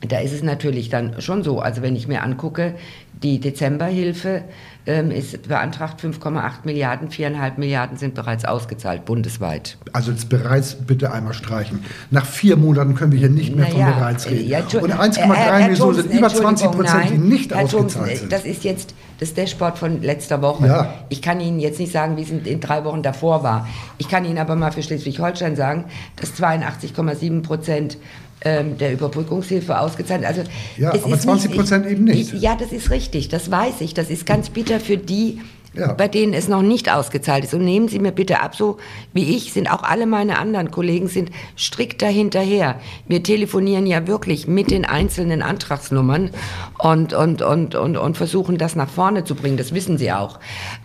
[0.00, 2.74] da ist es natürlich dann schon so, also wenn ich mir angucke,
[3.12, 4.42] die Dezemberhilfe
[4.86, 9.78] ähm, ist beantragt 5,8 Milliarden, 4,5 Milliarden sind bereits ausgezahlt, bundesweit.
[9.92, 11.84] Also jetzt bereits bitte einmal streichen.
[12.10, 14.48] Nach vier Monaten können wir hier nicht mehr naja, von bereits reden.
[14.48, 18.32] Ja, Und 1,3 Millionen sind über 20 Prozent, die nicht Herr ausgezahlt Thompson, sind.
[18.32, 20.66] Das ist jetzt das Dashboard von letzter Woche.
[20.66, 20.94] Ja.
[21.08, 23.68] Ich kann Ihnen jetzt nicht sagen, wie es in, in drei Wochen davor war.
[23.98, 25.84] Ich kann Ihnen aber mal für Schleswig-Holstein sagen,
[26.16, 27.96] dass 82,7 Prozent
[28.44, 30.24] ähm, der Überbrückungshilfe ausgezahlt.
[30.24, 30.42] Also
[30.76, 32.32] ja, aber 20 Prozent eben nicht.
[32.34, 33.94] Ich, ja, das ist richtig, das weiß ich.
[33.94, 35.40] Das ist ganz bitter für die,
[35.74, 35.92] ja.
[35.92, 37.54] bei denen es noch nicht ausgezahlt ist.
[37.54, 38.78] Und nehmen Sie mir bitte ab, so
[39.12, 42.80] wie ich sind auch alle meine anderen Kollegen sind strikt dahinterher.
[43.08, 46.30] Wir telefonieren ja wirklich mit den einzelnen Antragsnummern
[46.78, 49.56] und, und, und, und, und versuchen das nach vorne zu bringen.
[49.56, 50.38] Das wissen Sie auch.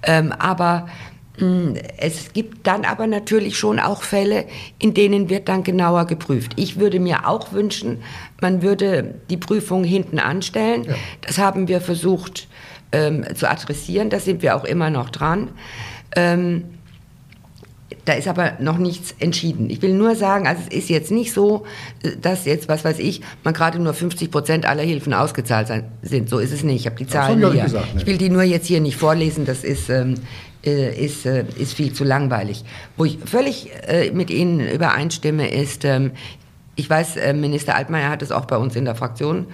[0.04, 0.88] Ähm, aber
[1.98, 4.46] es gibt dann aber natürlich schon auch Fälle,
[4.80, 6.54] in denen wird dann genauer geprüft.
[6.56, 8.00] Ich würde mir auch wünschen,
[8.42, 10.86] man würde die Prüfung hinten anstellen.
[10.86, 10.96] Ja.
[11.22, 12.48] Das haben wir versucht
[12.92, 15.50] ähm, zu adressieren, da sind wir auch immer noch dran.
[16.16, 16.66] Ähm,
[18.06, 19.70] da ist aber noch nichts entschieden.
[19.70, 21.66] Ich will nur sagen, also es ist jetzt nicht so,
[22.22, 25.68] dass jetzt, was weiß ich, man gerade nur 50 Prozent aller Hilfen ausgezahlt
[26.02, 26.30] sind.
[26.30, 26.82] So ist es nicht.
[26.82, 27.64] Ich habe die Zahlen hier.
[27.64, 29.46] Gesagt, Ich will die nur jetzt hier nicht vorlesen.
[29.46, 30.18] Das ist ähm, äh,
[30.62, 32.66] ist, äh, ist viel zu langweilig.
[32.98, 36.12] Wo ich völlig äh, mit Ihnen übereinstimme, ist, ähm,
[36.76, 39.48] ich weiß, Minister Altmaier hat es auch bei uns in der Fraktion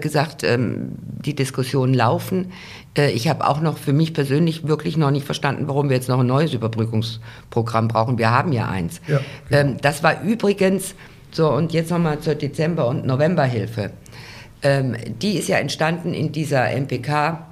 [0.00, 2.52] gesagt, ähm, die Diskussionen laufen.
[2.94, 6.20] ich habe auch noch für mich persönlich wirklich noch nicht verstanden, warum wir jetzt noch
[6.20, 8.18] ein neues Überbrückungsprogramm brauchen.
[8.18, 9.00] Wir haben ja eins.
[9.08, 9.60] Ja, genau.
[9.60, 10.94] Ähm, das war übrigens,
[11.32, 13.90] so und jetzt nochmal zur Dezember- und Novemberhilfe.
[14.62, 17.46] die ist ja entstanden in dieser MPK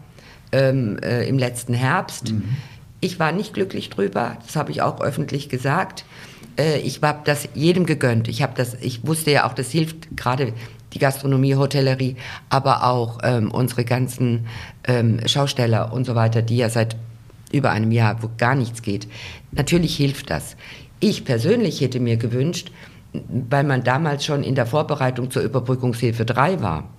[0.53, 2.33] äh, im letzten Herbst.
[2.33, 2.45] Mhm.
[3.01, 6.05] Ich war nicht glücklich drüber, das habe ich auch öffentlich gesagt.
[6.59, 8.29] Äh, ich habe das jedem gegönnt.
[8.29, 10.53] Ich, das, ich wusste ja auch, das hilft gerade
[10.93, 12.17] die Gastronomie, Hotellerie,
[12.49, 14.47] aber auch ähm, unsere ganzen
[14.85, 16.97] ähm, Schausteller und so weiter, die ja seit
[17.53, 19.09] über einem Jahr, wo gar nichts geht.
[19.53, 20.57] Natürlich hilft das.
[21.01, 22.71] Ich persönlich hätte mir gewünscht,
[23.13, 26.91] weil man damals schon in der Vorbereitung zur Überbrückungshilfe 3 war,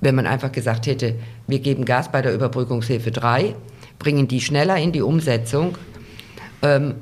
[0.00, 1.14] wenn man einfach gesagt hätte,
[1.46, 3.54] wir geben Gas bei der Überbrückungshilfe 3,
[4.04, 5.78] bringen die schneller in die Umsetzung
[6.62, 6.96] ähm,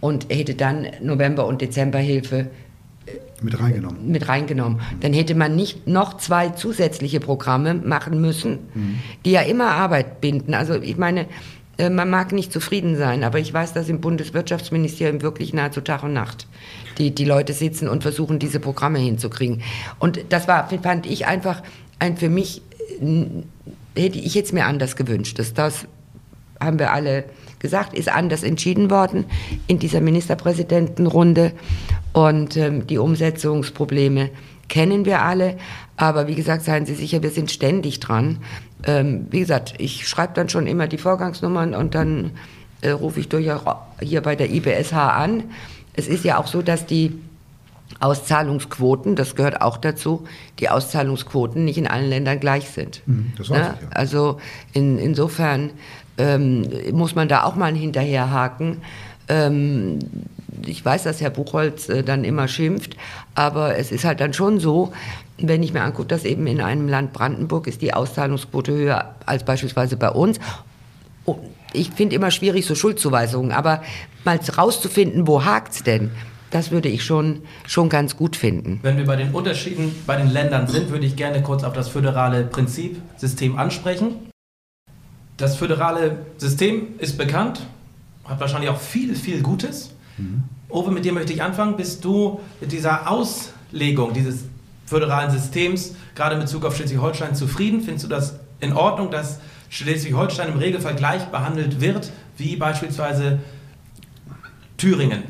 [0.00, 3.10] und hätte dann November- und Dezemberhilfe äh,
[3.42, 4.10] mit reingenommen.
[4.10, 4.80] Mit reingenommen.
[5.00, 8.98] Dann hätte man nicht noch zwei zusätzliche Programme machen müssen, mhm.
[9.26, 10.54] die ja immer Arbeit binden.
[10.54, 11.26] Also ich meine,
[11.76, 16.02] äh, man mag nicht zufrieden sein, aber ich weiß, dass im Bundeswirtschaftsministerium wirklich nahezu Tag
[16.02, 16.46] und Nacht
[16.96, 19.62] die, die Leute sitzen und versuchen, diese Programme hinzukriegen.
[19.98, 21.62] Und das war, fand ich einfach
[21.98, 22.62] ein für mich,
[23.94, 25.38] hätte ich jetzt mir anders gewünscht.
[25.38, 25.86] Dass das,
[26.66, 27.24] haben wir alle
[27.58, 29.24] gesagt, ist anders entschieden worden
[29.66, 31.52] in dieser Ministerpräsidentenrunde.
[32.12, 34.30] Und ähm, die Umsetzungsprobleme
[34.68, 35.56] kennen wir alle.
[35.96, 38.38] Aber wie gesagt, seien Sie sicher, wir sind ständig dran.
[38.84, 42.32] Ähm, wie gesagt, ich schreibe dann schon immer die Vorgangsnummern und dann
[42.82, 43.62] äh, rufe ich durchaus
[44.00, 45.44] hier bei der IBSH an.
[45.94, 47.18] Es ist ja auch so, dass die
[48.00, 50.26] Auszahlungsquoten, das gehört auch dazu,
[50.58, 53.02] die Auszahlungsquoten nicht in allen Ländern gleich sind.
[53.06, 53.74] Mhm, das weiß ne?
[53.76, 53.88] ich, ja.
[53.92, 54.40] Also
[54.72, 55.70] in, insofern
[56.18, 58.78] ähm, muss man da auch mal hinterherhaken.
[59.28, 59.98] Ähm,
[60.64, 62.96] ich weiß, dass Herr Buchholz äh, dann immer schimpft,
[63.34, 64.92] aber es ist halt dann schon so,
[65.38, 69.44] wenn ich mir angucke, dass eben in einem Land Brandenburg ist die Auszahlungsquote höher als
[69.44, 70.38] beispielsweise bei uns.
[71.72, 73.82] Ich finde immer schwierig so Schuldzuweisungen, aber
[74.24, 76.10] mal rauszufinden, wo hakt's denn?
[76.50, 78.78] Das würde ich schon, schon ganz gut finden.
[78.82, 81.88] Wenn wir bei den Unterschieden bei den Ländern sind, würde ich gerne kurz auf das
[81.88, 84.14] föderale Prinzipsystem ansprechen.
[85.36, 87.60] Das föderale System ist bekannt,
[88.24, 89.92] hat wahrscheinlich auch viel, viel Gutes.
[90.16, 90.44] Mhm.
[90.68, 91.76] Owe, mit dir möchte ich anfangen.
[91.76, 94.44] Bist du mit dieser Auslegung dieses
[94.86, 97.82] föderalen Systems, gerade in Bezug auf Schleswig-Holstein, zufrieden?
[97.82, 103.40] Findest du das in Ordnung, dass Schleswig-Holstein im Regelfall gleich behandelt wird wie beispielsweise
[104.76, 105.22] Thüringen?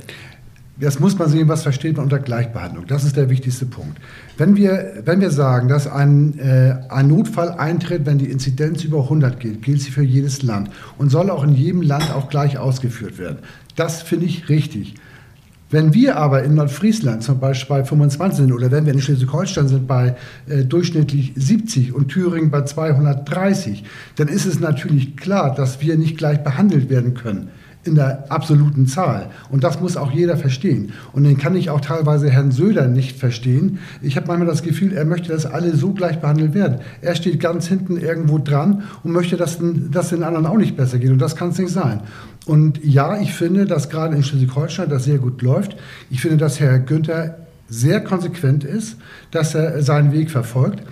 [0.78, 2.86] Das muss man sehen, was versteht man unter Gleichbehandlung.
[2.86, 3.98] Das ist der wichtigste Punkt.
[4.36, 9.04] Wenn wir, wenn wir sagen, dass ein, äh, ein Notfall eintritt, wenn die Inzidenz über
[9.04, 12.58] 100 geht, gilt sie für jedes Land und soll auch in jedem Land auch gleich
[12.58, 13.38] ausgeführt werden.
[13.74, 14.96] Das finde ich richtig.
[15.70, 19.68] Wenn wir aber in Nordfriesland zum Beispiel bei 25 sind oder wenn wir in Schleswig-Holstein
[19.68, 20.14] sind bei
[20.46, 23.82] äh, durchschnittlich 70 und Thüringen bei 230,
[24.16, 27.48] dann ist es natürlich klar, dass wir nicht gleich behandelt werden können
[27.86, 29.30] in der absoluten Zahl.
[29.50, 30.92] Und das muss auch jeder verstehen.
[31.12, 33.78] Und den kann ich auch teilweise Herrn Söder nicht verstehen.
[34.02, 36.78] Ich habe manchmal das Gefühl, er möchte, dass alle so gleich behandelt werden.
[37.00, 39.58] Er steht ganz hinten irgendwo dran und möchte, dass,
[39.90, 41.10] dass den anderen auch nicht besser geht.
[41.10, 42.00] Und das kann es nicht sein.
[42.46, 45.76] Und ja, ich finde, dass gerade in Schleswig-Holstein das sehr gut läuft.
[46.10, 48.96] Ich finde, dass Herr Günther sehr konsequent ist,
[49.30, 50.82] dass er seinen Weg verfolgt.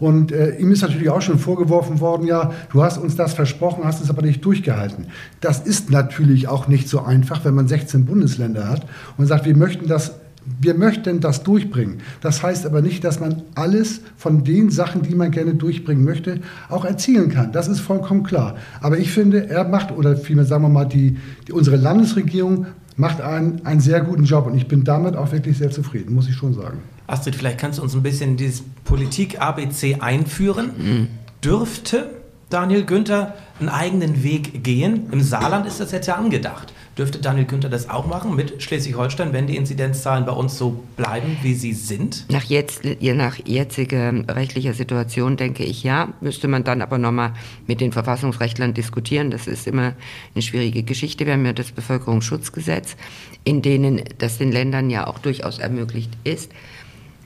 [0.00, 3.84] Und äh, ihm ist natürlich auch schon vorgeworfen worden, ja, du hast uns das versprochen,
[3.84, 5.06] hast es aber nicht durchgehalten.
[5.40, 9.56] Das ist natürlich auch nicht so einfach, wenn man 16 Bundesländer hat und sagt, wir
[9.56, 10.12] möchten das
[10.60, 12.00] wir möchten das durchbringen.
[12.20, 16.40] Das heißt aber nicht, dass man alles von den Sachen, die man gerne durchbringen möchte,
[16.68, 17.52] auch erzielen kann.
[17.52, 18.56] Das ist vollkommen klar.
[18.80, 21.16] Aber ich finde, er macht, oder vielmehr sagen wir mal, die,
[21.48, 25.58] die unsere Landesregierung macht einen, einen sehr guten Job und ich bin damit auch wirklich
[25.58, 26.78] sehr zufrieden, muss ich schon sagen.
[27.06, 30.70] Astrid, vielleicht kannst du uns ein bisschen dieses Politik-ABC einführen.
[30.76, 31.08] Mhm.
[31.42, 32.10] Dürfte
[32.48, 35.08] Daniel Günther einen eigenen Weg gehen?
[35.12, 36.72] Im Saarland ist das jetzt ja angedacht.
[36.96, 41.36] Dürfte Daniel Günther das auch machen mit Schleswig-Holstein, wenn die Inzidenzzahlen bei uns so bleiben,
[41.42, 42.24] wie sie sind?
[42.30, 46.12] Nach, jetzt, nach jetziger rechtlicher Situation denke ich ja.
[46.20, 47.32] Müsste man dann aber nochmal
[47.66, 49.32] mit den Verfassungsrechtlern diskutieren.
[49.32, 49.94] Das ist immer
[50.34, 51.26] eine schwierige Geschichte.
[51.26, 52.96] Wir haben ja das Bevölkerungsschutzgesetz,
[53.42, 56.52] in denen das den Ländern ja auch durchaus ermöglicht ist.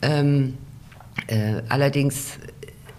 [0.01, 0.55] Ähm,
[1.27, 2.39] äh, allerdings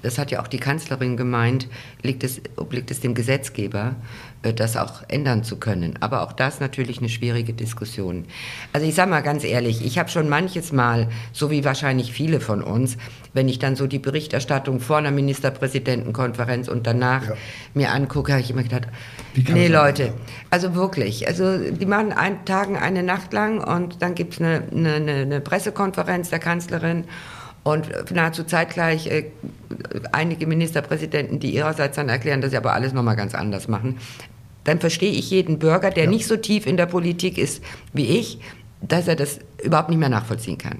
[0.02, 1.68] das hat ja auch die Kanzlerin gemeint,
[2.02, 3.96] liegt es, obliegt es dem Gesetzgeber,
[4.42, 5.94] äh, das auch ändern zu können.
[6.00, 8.24] Aber auch das natürlich eine schwierige Diskussion.
[8.72, 12.40] Also ich sage mal ganz ehrlich, ich habe schon manches Mal, so wie wahrscheinlich viele
[12.40, 12.96] von uns,
[13.34, 17.34] wenn ich dann so die Berichterstattung vor einer Ministerpräsidentenkonferenz und danach ja.
[17.74, 18.88] mir angucke, habe ich immer gedacht,
[19.34, 20.12] nee Leute,
[20.50, 24.62] also wirklich, also die machen einen Tagen eine Nacht lang und dann gibt es eine,
[24.74, 27.04] eine, eine Pressekonferenz der Kanzlerin
[27.62, 29.31] und nahezu zeitgleich äh,
[30.12, 33.99] einige Ministerpräsidenten, die ihrerseits dann erklären, dass sie aber alles nochmal ganz anders machen.
[34.64, 36.11] Dann verstehe ich jeden Bürger, der ja.
[36.11, 38.38] nicht so tief in der Politik ist wie ich,
[38.81, 40.79] dass er das überhaupt nicht mehr nachvollziehen kann.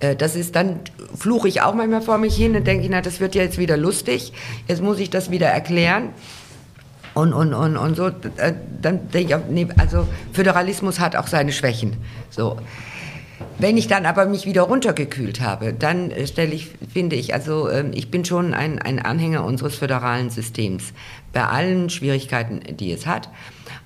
[0.00, 0.80] Äh, das ist dann,
[1.14, 3.76] fluche ich auch manchmal vor mich hin und denke, na, das wird ja jetzt wieder
[3.76, 4.32] lustig,
[4.66, 6.10] jetzt muss ich das wieder erklären.
[7.14, 11.52] Und, und, und, und so, äh, dann denke ich, nee, also Föderalismus hat auch seine
[11.52, 11.96] Schwächen.
[12.30, 12.58] So.
[13.58, 17.68] Wenn ich dann aber mich wieder runtergekühlt habe, dann äh, stelle ich, finde ich, also
[17.70, 20.92] ähm, ich bin schon ein, ein Anhänger unseres föderalen Systems,
[21.32, 23.28] bei allen Schwierigkeiten, die es hat.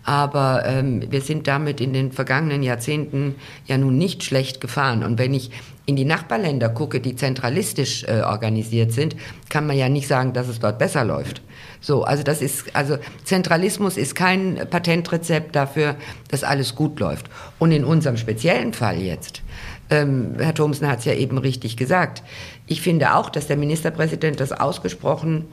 [0.04, 3.36] Aber ähm, wir sind damit in den vergangenen Jahrzehnten
[3.66, 5.04] ja nun nicht schlecht gefahren.
[5.04, 5.50] Und wenn ich
[5.86, 9.16] in die Nachbarländer gucke, die zentralistisch äh, organisiert sind,
[9.48, 11.42] kann man ja nicht sagen, dass es dort besser läuft.
[11.80, 15.96] So, also das ist, also Zentralismus ist kein Patentrezept dafür,
[16.28, 17.26] dass alles gut läuft.
[17.58, 19.42] Und in unserem speziellen Fall jetzt,
[19.90, 22.22] ähm, Herr Thomsen hat es ja eben richtig gesagt,
[22.66, 25.46] ich finde auch, dass der Ministerpräsident das ausgesprochen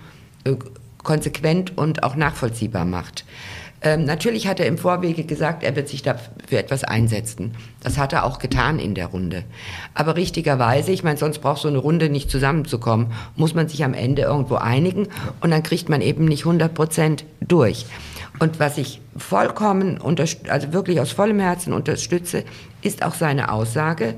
[0.43, 0.53] äh,
[1.03, 3.25] konsequent und auch nachvollziehbar macht.
[3.81, 7.55] Ähm, natürlich hat er im Vorwege gesagt, er wird sich dafür etwas einsetzen.
[7.81, 9.43] Das hat er auch getan in der Runde.
[9.93, 13.93] Aber richtigerweise, ich meine, sonst braucht so eine Runde nicht zusammenzukommen, muss man sich am
[13.93, 15.07] Ende irgendwo einigen
[15.39, 17.85] und dann kriegt man eben nicht 100 Prozent durch.
[18.39, 22.43] Und was ich vollkommen, also wirklich aus vollem Herzen unterstütze,
[22.81, 24.15] ist auch seine Aussage,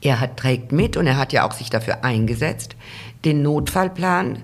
[0.00, 2.76] er hat, trägt mit und er hat ja auch sich dafür eingesetzt,
[3.24, 4.42] den Notfallplan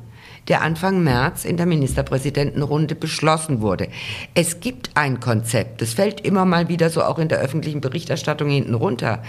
[0.48, 3.88] der Anfang März in der Ministerpräsidentenrunde beschlossen wurde.
[4.34, 8.48] Es gibt ein Konzept, das fällt immer mal wieder so auch in der öffentlichen Berichterstattung
[8.48, 9.22] hinten runter.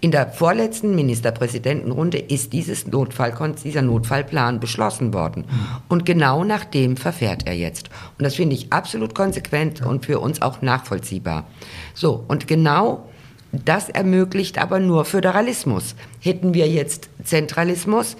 [0.00, 3.32] In der vorletzten Ministerpräsidentenrunde ist dieses Notfall,
[3.64, 5.46] dieser Notfallplan beschlossen worden.
[5.88, 7.88] Und genau nach dem verfährt er jetzt.
[8.18, 11.46] Und das finde ich absolut konsequent und für uns auch nachvollziehbar.
[11.94, 13.08] So, und genau
[13.52, 15.94] das ermöglicht aber nur Föderalismus.
[16.20, 18.16] Hätten wir jetzt Zentralismus,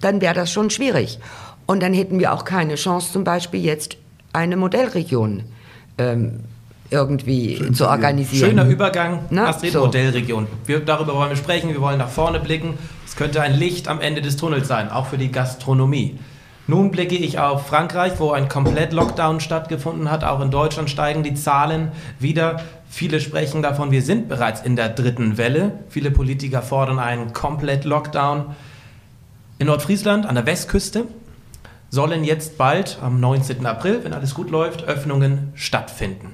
[0.00, 1.18] dann wäre das schon schwierig.
[1.66, 3.96] Und dann hätten wir auch keine Chance, zum Beispiel jetzt
[4.32, 5.44] eine Modellregion
[5.98, 6.40] ähm,
[6.90, 8.50] irgendwie Schön zu organisieren.
[8.50, 9.80] Schöner Übergang, Na, Astrid, so.
[9.80, 10.46] Modellregion.
[10.64, 12.78] Wir, darüber wollen wir sprechen, wir wollen nach vorne blicken.
[13.06, 16.18] Es könnte ein Licht am Ende des Tunnels sein, auch für die Gastronomie.
[16.66, 20.22] Nun blicke ich auf Frankreich, wo ein Komplett-Lockdown stattgefunden hat.
[20.22, 22.60] Auch in Deutschland steigen die Zahlen wieder.
[22.90, 25.72] Viele sprechen davon, wir sind bereits in der dritten Welle.
[25.88, 28.54] Viele Politiker fordern einen Komplett-Lockdown.
[29.60, 31.06] In Nordfriesland an der Westküste
[31.90, 33.66] sollen jetzt bald am 19.
[33.66, 36.32] April, wenn alles gut läuft, Öffnungen stattfinden.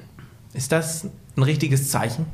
[0.52, 1.06] Ist das
[1.36, 2.26] ein richtiges Zeichen?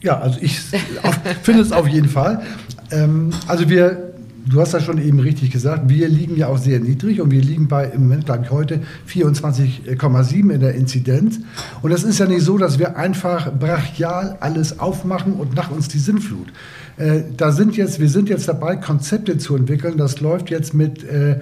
[0.00, 0.58] Ja, also ich
[1.42, 2.42] finde es auf jeden Fall.
[2.90, 4.11] Ähm, also wir
[4.46, 7.40] du hast das schon eben richtig gesagt, wir liegen ja auch sehr niedrig und wir
[7.40, 11.40] liegen bei im Moment, glaube ich, heute 24,7 in der Inzidenz.
[11.82, 15.88] Und es ist ja nicht so, dass wir einfach brachial alles aufmachen und nach uns
[15.88, 16.48] die Sinnflut.
[16.96, 19.96] Äh, da sind jetzt, wir sind jetzt dabei, Konzepte zu entwickeln.
[19.96, 21.40] Das läuft jetzt mit äh,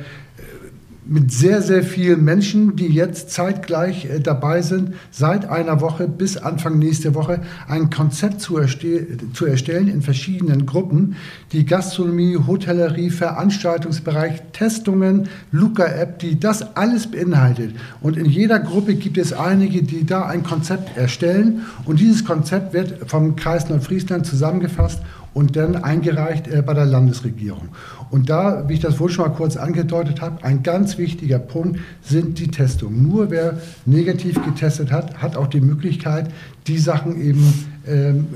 [1.11, 6.37] mit sehr, sehr vielen Menschen, die jetzt zeitgleich äh, dabei sind, seit einer Woche bis
[6.37, 11.17] Anfang nächste Woche ein Konzept zu, erste zu erstellen in verschiedenen Gruppen,
[11.51, 17.75] die Gastronomie, Hotellerie, Veranstaltungsbereich, Testungen, Luca-App, die das alles beinhaltet.
[18.01, 21.63] Und in jeder Gruppe gibt es einige, die da ein Konzept erstellen.
[21.87, 25.01] Und dieses Konzept wird vom Kreis Nordfriesland zusammengefasst
[25.35, 27.69] und dann eingereicht äh, bei der Landesregierung.
[28.11, 31.79] Und da, wie ich das wohl schon mal kurz angedeutet habe, ein ganz wichtiger Punkt
[32.03, 33.09] sind die Testungen.
[33.09, 36.29] Nur wer negativ getestet hat, hat auch die Möglichkeit,
[36.67, 38.27] die Sachen eben ähm,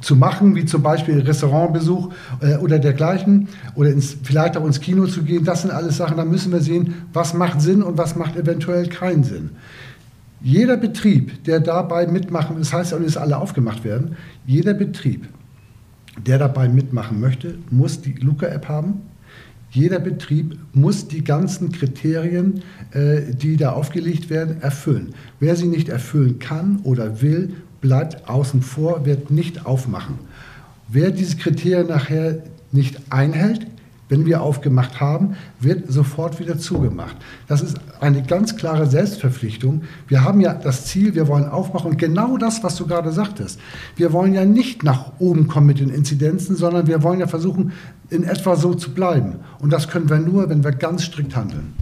[0.00, 5.06] zu machen, wie zum Beispiel Restaurantbesuch äh, oder dergleichen, oder ins, vielleicht auch ins Kino
[5.06, 5.44] zu gehen.
[5.44, 8.88] Das sind alles Sachen, da müssen wir sehen, was macht Sinn und was macht eventuell
[8.88, 9.50] keinen Sinn.
[10.40, 15.28] Jeder Betrieb, der dabei mitmachen, das heißt auch nicht, dass alle aufgemacht werden, jeder Betrieb
[16.18, 19.02] der dabei mitmachen möchte, muss die Luca-App haben.
[19.70, 25.14] Jeder Betrieb muss die ganzen Kriterien, äh, die da aufgelegt werden, erfüllen.
[25.40, 30.18] Wer sie nicht erfüllen kann oder will, bleibt außen vor, wird nicht aufmachen.
[30.88, 33.66] Wer diese Kriterien nachher nicht einhält,
[34.12, 37.16] wenn wir aufgemacht haben, wird sofort wieder zugemacht.
[37.48, 39.84] Das ist eine ganz klare Selbstverpflichtung.
[40.06, 41.92] Wir haben ja das Ziel, wir wollen aufmachen.
[41.92, 43.58] Und genau das, was du gerade sagtest.
[43.96, 47.72] Wir wollen ja nicht nach oben kommen mit den Inzidenzen, sondern wir wollen ja versuchen,
[48.10, 49.36] in etwa so zu bleiben.
[49.60, 51.72] Und das können wir nur, wenn wir ganz strikt handeln.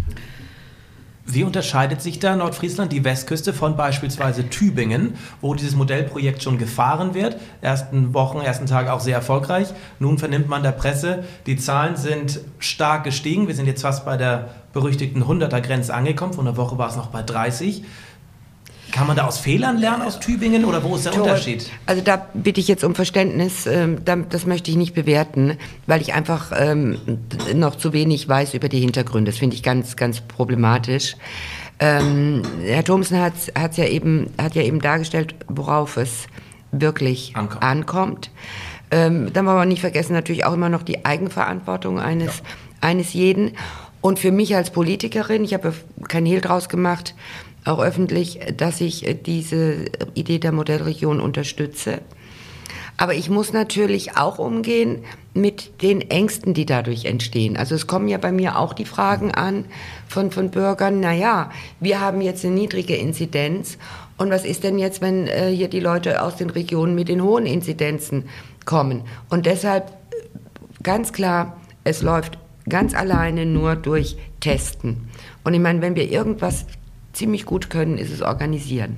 [1.33, 7.15] Wie unterscheidet sich da Nordfriesland, die Westküste, von beispielsweise Tübingen, wo dieses Modellprojekt schon gefahren
[7.15, 7.37] wird?
[7.61, 9.69] Ersten Wochen, ersten Tag auch sehr erfolgreich.
[10.01, 13.47] Nun vernimmt man der Presse, die Zahlen sind stark gestiegen.
[13.47, 16.33] Wir sind jetzt fast bei der berüchtigten 100er-Grenze angekommen.
[16.33, 17.85] Vor einer Woche war es noch bei 30.
[18.93, 21.71] Kann man da aus Fehlern lernen aus Tübingen oder wo ist der Unterschied?
[21.87, 26.13] Also da bitte ich jetzt um Verständnis, ähm, das möchte ich nicht bewerten, weil ich
[26.13, 26.99] einfach ähm,
[27.55, 29.31] noch zu wenig weiß über die Hintergründe.
[29.31, 31.17] Das finde ich ganz, ganz problematisch.
[31.79, 36.27] Ähm, Herr Thomsen hat, hat's ja eben, hat ja eben dargestellt, worauf es
[36.73, 37.63] wirklich ankommt.
[37.63, 38.31] ankommt.
[38.91, 42.45] Ähm, dann wollen wir nicht vergessen, natürlich auch immer noch die Eigenverantwortung eines, ja.
[42.81, 43.53] eines jeden.
[44.01, 45.75] Und für mich als Politikerin, ich habe
[46.09, 47.15] kein Hehl draus gemacht,
[47.65, 52.01] auch öffentlich, dass ich äh, diese Idee der Modellregion unterstütze.
[52.97, 57.57] Aber ich muss natürlich auch umgehen mit den Ängsten, die dadurch entstehen.
[57.57, 59.65] Also es kommen ja bei mir auch die Fragen an
[60.07, 61.51] von, von Bürgern, naja,
[61.81, 63.79] wir haben jetzt eine niedrige Inzidenz
[64.19, 67.23] und was ist denn jetzt, wenn äh, hier die Leute aus den Regionen mit den
[67.23, 68.29] hohen Inzidenzen
[68.67, 69.05] kommen?
[69.31, 69.93] Und deshalb äh,
[70.83, 72.39] ganz klar, es läuft
[72.69, 75.09] ganz alleine nur durch Testen.
[75.43, 76.67] Und ich meine, wenn wir irgendwas
[77.13, 78.97] ziemlich gut können, ist es organisieren.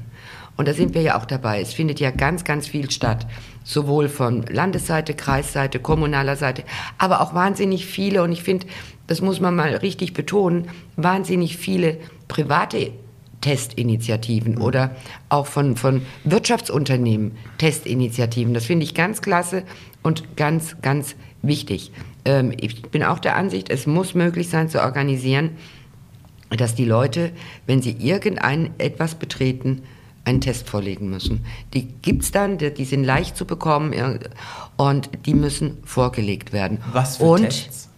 [0.57, 1.61] Und da sind wir ja auch dabei.
[1.61, 3.27] Es findet ja ganz, ganz viel statt.
[3.65, 6.65] Sowohl von Landesseite, Kreisseite, kommunaler Seite,
[6.99, 8.67] aber auch wahnsinnig viele, und ich finde,
[9.07, 11.99] das muss man mal richtig betonen, wahnsinnig viele
[12.29, 12.93] private
[13.41, 14.95] Testinitiativen oder
[15.29, 18.55] auch von, von Wirtschaftsunternehmen Testinitiativen.
[18.55, 19.65] Das finde ich ganz klasse
[20.03, 21.93] und ganz, ganz wichtig.
[22.25, 25.51] Ähm, ich bin auch der Ansicht, es muss möglich sein zu organisieren
[26.61, 27.33] dass die Leute,
[27.67, 29.83] wenn sie irgendein etwas betreten,
[30.25, 31.45] einen Test vorlegen müssen.
[31.75, 34.21] Die gibt es dann, die sind leicht zu bekommen
[34.77, 36.79] und die müssen vorgelegt werden.
[36.93, 37.89] Was für und, Tests?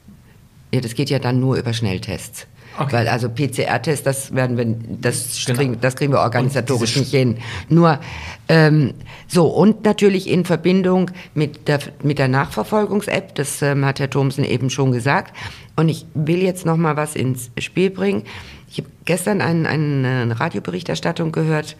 [0.72, 2.46] Ja, das geht ja dann nur über Schnelltests.
[2.76, 2.92] Okay.
[2.92, 4.66] Weil also PCR-Tests, das werden wir,
[5.00, 5.58] das, genau.
[5.58, 7.38] kriegen, das kriegen wir organisatorisch nicht hin.
[7.68, 8.00] Nur
[8.48, 8.94] ähm,
[9.28, 14.44] so und natürlich in Verbindung mit der mit der Nachverfolgungs-App, das ähm, hat Herr Thomsen
[14.44, 15.36] eben schon gesagt.
[15.76, 18.24] Und ich will jetzt noch mal was ins Spiel bringen.
[18.68, 21.76] Ich habe gestern ein, eine Radioberichterstattung gehört.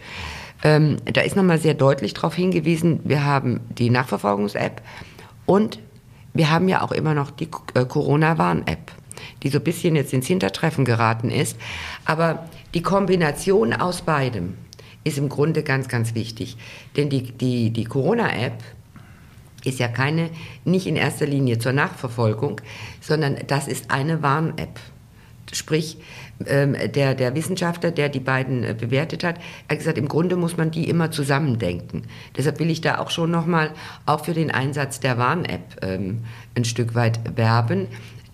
[0.63, 3.01] Ähm, da ist noch mal sehr deutlich darauf hingewiesen.
[3.03, 4.81] Wir haben die Nachverfolgungs-App
[5.45, 5.79] und
[6.33, 8.91] wir haben ja auch immer noch die äh, Corona-Warn-App
[9.43, 11.57] die so ein bisschen jetzt ins Hintertreffen geraten ist.
[12.05, 14.55] Aber die Kombination aus beidem
[15.03, 16.57] ist im Grunde ganz, ganz wichtig.
[16.97, 18.61] Denn die, die, die Corona-App
[19.63, 20.29] ist ja keine,
[20.63, 22.61] nicht in erster Linie zur Nachverfolgung,
[23.01, 24.79] sondern das ist eine Warn-App.
[25.53, 25.97] Sprich,
[26.47, 30.57] ähm, der, der Wissenschaftler, der die beiden äh, bewertet hat, hat gesagt, im Grunde muss
[30.57, 32.03] man die immer zusammendenken.
[32.35, 33.71] Deshalb will ich da auch schon nochmal
[34.05, 36.23] auch für den Einsatz der Warn-App ähm,
[36.55, 37.87] ein Stück weit werben.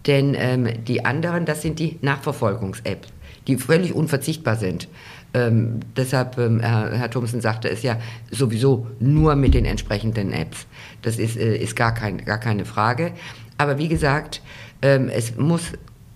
[0.08, 3.10] Denn ähm, die anderen, das sind die Nachverfolgungs-Apps,
[3.48, 4.88] die völlig unverzichtbar sind.
[5.34, 7.98] Ähm, deshalb, ähm, Herr, Herr Thomsen sagte es ja
[8.32, 10.66] sowieso nur mit den entsprechenden Apps.
[11.02, 13.14] Das ist, äh, ist gar, kein, gar keine Frage.
[13.58, 14.42] Aber wie gesagt,
[14.82, 15.74] ähm, es muss,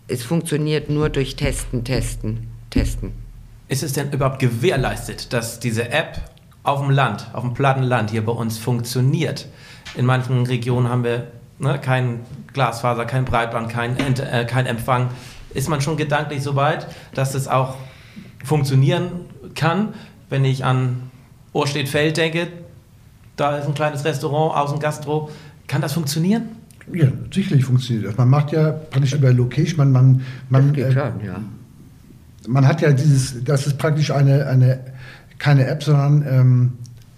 [0.07, 3.13] es funktioniert nur durch Testen, Testen, Testen.
[3.67, 6.21] Ist es denn überhaupt gewährleistet, dass diese App
[6.63, 9.47] auf dem Land, auf dem platten Land hier bei uns funktioniert?
[9.95, 11.27] In manchen Regionen haben wir
[11.59, 12.19] ne, kein
[12.53, 15.09] Glasfaser, kein Breitband, kein, äh, kein Empfang.
[15.53, 17.75] Ist man schon gedanklich so weit, dass es auch
[18.43, 19.11] funktionieren
[19.55, 19.93] kann,
[20.29, 20.97] wenn ich an
[21.53, 22.47] Ohrstedt-Feld denke,
[23.37, 25.29] da ist ein kleines Restaurant, Außengastro.
[25.67, 26.43] Kann das funktionieren?
[26.93, 28.17] Ja, sicherlich funktioniert das.
[28.17, 31.39] Man macht ja praktisch über Location, man, man, man, das geht schon, ja.
[32.47, 34.79] man hat ja dieses, das ist praktisch eine, eine
[35.39, 36.71] keine App, sondern ähm,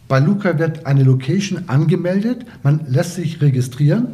[0.08, 4.08] bei Luca wird eine Location angemeldet, man lässt sich registrieren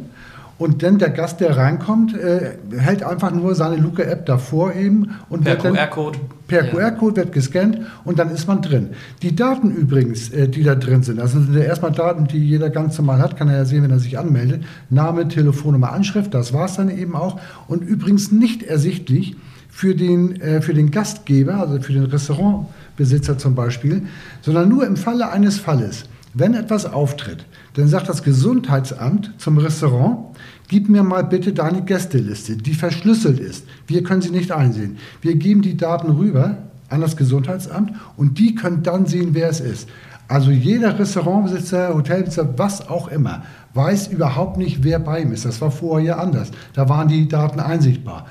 [0.58, 5.44] und dann der Gast, der reinkommt, äh, hält einfach nur seine Luca-App davor eben und
[5.44, 6.18] per QR-Code.
[6.46, 6.70] Per ja.
[6.70, 8.90] QR-Code wird gescannt und dann ist man drin.
[9.22, 12.96] Die Daten übrigens, äh, die da drin sind, das sind erstmal Daten, die jeder ganz
[12.98, 14.64] normal hat, kann er ja sehen, wenn er sich anmeldet.
[14.90, 17.40] Name, Telefonnummer, Anschrift, das war es dann eben auch.
[17.66, 19.36] Und übrigens nicht ersichtlich
[19.68, 24.02] für den, äh, für den Gastgeber, also für den Restaurantbesitzer zum Beispiel,
[24.40, 26.04] sondern nur im Falle eines Falles.
[26.32, 27.44] Wenn etwas auftritt,
[27.74, 30.33] dann sagt das Gesundheitsamt zum Restaurant,
[30.68, 33.66] gib mir mal bitte deine Gästeliste, die verschlüsselt ist.
[33.86, 34.98] Wir können sie nicht einsehen.
[35.20, 36.58] Wir geben die Daten rüber
[36.88, 39.88] an das Gesundheitsamt und die können dann sehen, wer es ist.
[40.26, 43.42] Also jeder Restaurantbesitzer, Hotelbesitzer, was auch immer,
[43.74, 45.44] weiß überhaupt nicht, wer bei ihm ist.
[45.44, 46.50] Das war vorher ja anders.
[46.72, 48.26] Da waren die Daten einsichtbar.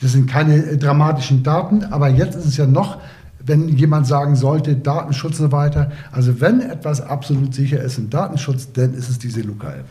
[0.00, 2.98] Das sind keine dramatischen Daten, aber jetzt ist es ja noch
[3.48, 5.90] wenn jemand sagen sollte, Datenschutz und so weiter.
[6.12, 9.86] Also wenn etwas absolut sicher ist im Datenschutz, dann ist es diese Luca-App.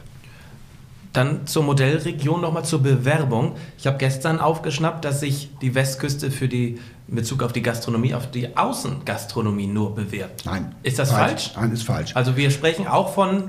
[1.17, 3.53] Dann zur Modellregion nochmal zur Bewerbung.
[3.79, 8.13] Ich habe gestern aufgeschnappt, dass sich die Westküste für die in Bezug auf die Gastronomie,
[8.13, 10.45] auf die Außengastronomie nur bewirbt.
[10.45, 10.75] Nein.
[10.83, 11.53] Ist das falsch?
[11.53, 11.53] falsch?
[11.55, 12.15] Nein, ist falsch.
[12.15, 13.45] Also wir sprechen auch von,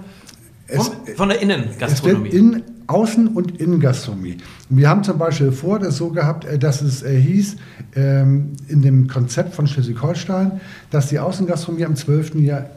[0.66, 2.29] von, von der Innengastronomie.
[2.29, 4.39] Es in Außen- und Innengastronomie.
[4.71, 7.57] Wir haben zum Beispiel vor das so gehabt, äh, dass es äh, hieß
[7.97, 10.61] ähm, in dem Konzept von Schleswig-Holstein,
[10.91, 12.37] dass die Außengastronomie am 12.
[12.37, 12.71] Jahr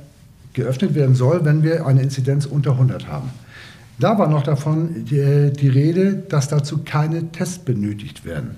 [0.52, 3.30] geöffnet werden soll, wenn wir eine Inzidenz unter 100 haben.
[4.02, 8.56] Da war noch davon die, die Rede, dass dazu keine Tests benötigt werden.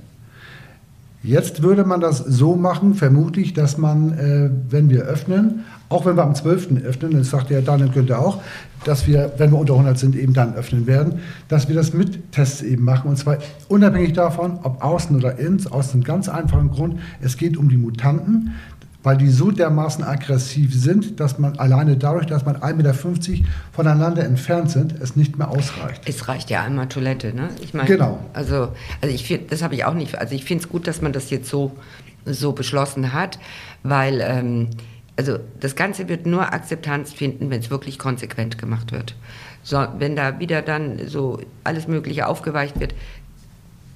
[1.22, 6.16] Jetzt würde man das so machen, vermutlich, dass man, äh, wenn wir öffnen, auch wenn
[6.16, 6.84] wir am 12.
[6.84, 8.42] öffnen, das sagt der Daniel Günther auch,
[8.86, 12.32] dass wir, wenn wir unter 100 sind, eben dann öffnen werden, dass wir das mit
[12.32, 13.10] Tests eben machen.
[13.10, 13.38] Und zwar
[13.68, 17.78] unabhängig davon, ob außen oder innen, aus einem ganz einfachen Grund, es geht um die
[17.78, 18.52] Mutanten
[19.04, 24.24] weil die so dermaßen aggressiv sind, dass man alleine dadurch, dass man 1,50 Meter voneinander
[24.24, 26.02] entfernt sind, es nicht mehr ausreicht.
[26.06, 27.50] Es reicht ja einmal Toilette, ne?
[27.62, 28.20] Ich meine, genau.
[28.34, 28.70] Also,
[29.02, 31.12] also ich finde, das habe ich auch nicht, also ich finde es gut, dass man
[31.12, 31.74] das jetzt so,
[32.26, 33.40] so beschlossen hat,
[33.84, 34.70] weil ähm,
[35.16, 39.16] also das Ganze wird nur Akzeptanz finden, wenn es wirklich konsequent gemacht wird.
[39.62, 42.96] So, wenn da wieder dann so alles Mögliche aufgeweicht wird,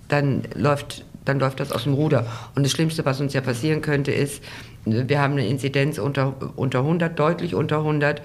[0.07, 2.25] dann läuft, dann läuft das aus dem Ruder.
[2.55, 4.41] Und das Schlimmste, was uns ja passieren könnte, ist,
[4.91, 8.21] wir haben eine Inzidenz unter, unter 100, deutlich unter 100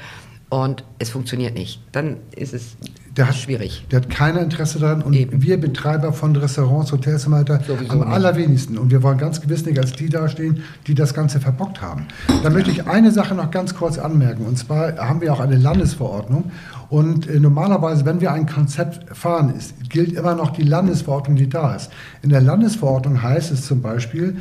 [0.48, 1.80] und es funktioniert nicht.
[1.92, 2.76] Dann ist es
[3.16, 3.86] der hat, schwierig.
[3.90, 5.42] Der hat kein Interesse daran und Eben.
[5.42, 8.08] wir Betreiber von Restaurants, Hotels und so weiter Sowieso am nicht.
[8.08, 8.78] allerwenigsten.
[8.78, 12.06] Und wir wollen ganz gewiss nicht als die dastehen, die das Ganze verbockt haben.
[12.42, 14.46] Da möchte ich eine Sache noch ganz kurz anmerken.
[14.46, 16.50] Und zwar haben wir auch eine Landesverordnung.
[16.88, 21.48] Und äh, normalerweise, wenn wir ein Konzept fahren, ist, gilt immer noch die Landesverordnung, die
[21.48, 21.90] da ist.
[22.22, 24.36] In der Landesverordnung heißt es zum Beispiel,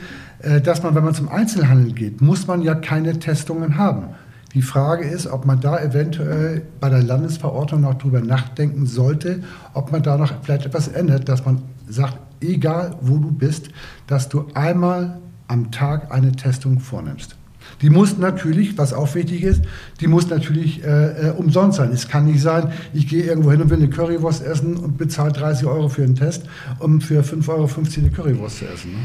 [0.64, 4.16] dass man, wenn man zum Einzelhandel geht, muss man ja keine Testungen haben.
[4.54, 9.92] Die Frage ist, ob man da eventuell bei der Landesverordnung noch drüber nachdenken sollte, ob
[9.92, 13.70] man da noch vielleicht etwas ändert, dass man sagt, egal wo du bist,
[14.08, 17.38] dass du einmal am Tag eine Testung vornimmst.
[17.82, 19.62] Die muss natürlich, was auch wichtig ist,
[20.02, 21.92] die muss natürlich äh, äh umsonst sein.
[21.92, 25.32] Es kann nicht sein, ich gehe irgendwo hin und will eine Currywurst essen und bezahle
[25.32, 26.44] 30 Euro für einen Test,
[26.80, 28.92] um für 5,50 Euro eine Currywurst zu essen.
[28.92, 28.98] Ne?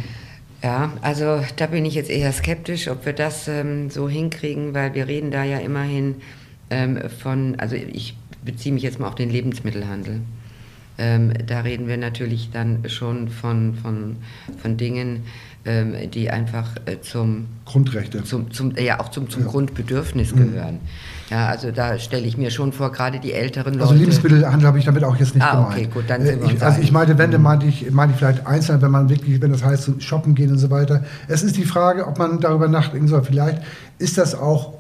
[0.63, 4.95] Ja, also da bin ich jetzt eher skeptisch, ob wir das ähm, so hinkriegen, weil
[4.95, 6.17] wir reden da ja immerhin
[6.71, 10.23] ähm, von, also ich beziehe mich jetzt mal auf den Lebensmittelhandel.
[10.99, 14.17] Ähm, da reden wir natürlich dann schon von, von,
[14.63, 15.25] von Dingen,
[15.67, 18.23] ähm, die einfach äh, zum Grundrechte.
[18.25, 19.49] zum, zum, ja, auch zum, zum Ja.
[19.49, 20.37] Grundbedürfnis Mhm.
[20.53, 20.79] gehören.
[21.31, 23.83] Ja, also da stelle ich mir schon vor, gerade die älteren Leute.
[23.91, 25.73] Also Lebensmittelhandel habe ich damit auch jetzt nicht Ah, gemeint.
[25.75, 26.93] okay, gut, dann Äh, sind wir uns ich, Also ich einig.
[26.93, 30.37] meine, Wände meinte ich, meinte ich vielleicht einzeln, wenn man wirklich, wenn das heißt, shoppen
[30.37, 31.03] gehen und so weiter.
[31.27, 33.25] Es ist die Frage, ob man darüber nachdenken soll.
[33.25, 33.61] Vielleicht
[33.99, 34.75] ist das auch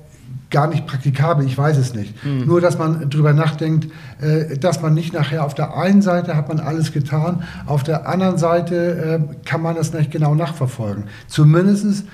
[0.57, 2.15] gar nicht praktikabel, ich weiß es nicht.
[2.23, 2.47] Hm.
[2.47, 3.93] Nur, dass man darüber nachdenkt,
[4.23, 8.09] äh, dass man nicht nachher auf der einen Seite hat man alles getan, auf der
[8.09, 11.05] anderen Seite äh, kann man das nicht genau nachverfolgen.
[11.29, 12.07] Zumindest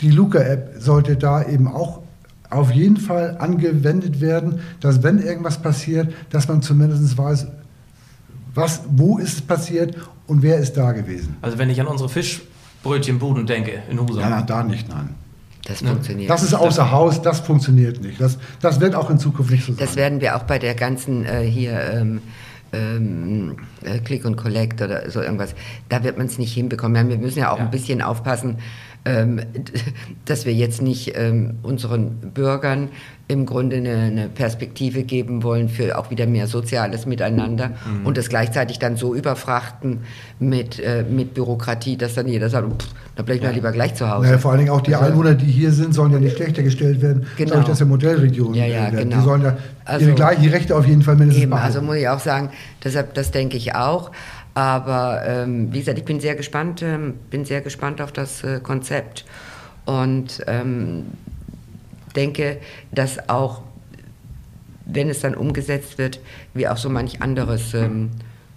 [0.00, 2.00] die Luca-App sollte da eben auch
[2.48, 7.46] auf jeden Fall angewendet werden, dass wenn irgendwas passiert, dass man zumindest weiß,
[8.54, 11.36] was, wo ist es passiert und wer ist da gewesen.
[11.42, 14.20] Also wenn ich an unsere Fischbrötchenbuden denke in Husum.
[14.20, 15.10] Ja, da nicht, nein.
[15.66, 16.28] Das funktioniert.
[16.30, 18.20] Das ist außer Haus, das funktioniert nicht.
[18.20, 19.78] Das, das wird auch in Zukunft nicht so sein.
[19.86, 22.20] Das werden wir auch bei der ganzen äh, hier ähm,
[22.72, 25.54] ähm, äh, Click und Collect oder so irgendwas.
[25.88, 27.08] Da wird man es nicht hinbekommen.
[27.08, 27.64] Wir müssen ja auch Ja.
[27.64, 28.56] ein bisschen aufpassen,
[30.24, 32.88] dass wir jetzt nicht ähm, unseren Bürgern
[33.28, 38.04] im Grunde eine, eine Perspektive geben wollen für auch wieder mehr soziales Miteinander Mhm.
[38.06, 40.00] und das gleichzeitig dann so überfrachten
[40.38, 43.94] mit, äh, mit Bürokratie, dass dann jeder sagt, pff, da bleibe ich mal lieber gleich
[43.94, 44.26] zu Hause.
[44.26, 46.62] Naja, vor allen Dingen auch die Also- Einwohner, die hier sind, sollen ja nicht schlechter
[46.62, 47.50] gestellt werden, Genau.
[47.50, 48.98] dadurch, dass ja Modellregionen Ja, ja, werden.
[48.98, 49.16] genau.
[49.16, 51.74] Die sollen ja Also- ihre gleichen Rechte auf jeden Fall mindestens Eben, behalten.
[51.76, 52.50] also muss ich auch sagen,
[52.84, 54.10] deshalb, das denke ich auch.
[54.54, 58.60] Aber ähm, wie gesagt, ich bin sehr gespannt, ähm, bin sehr gespannt auf das äh,
[58.60, 59.24] Konzept
[59.86, 61.06] und ähm,
[62.14, 62.58] denke,
[62.90, 63.62] dass auch,
[64.84, 66.20] wenn es dann umgesetzt wird,
[66.52, 68.10] wir auch so manch anderes ähm,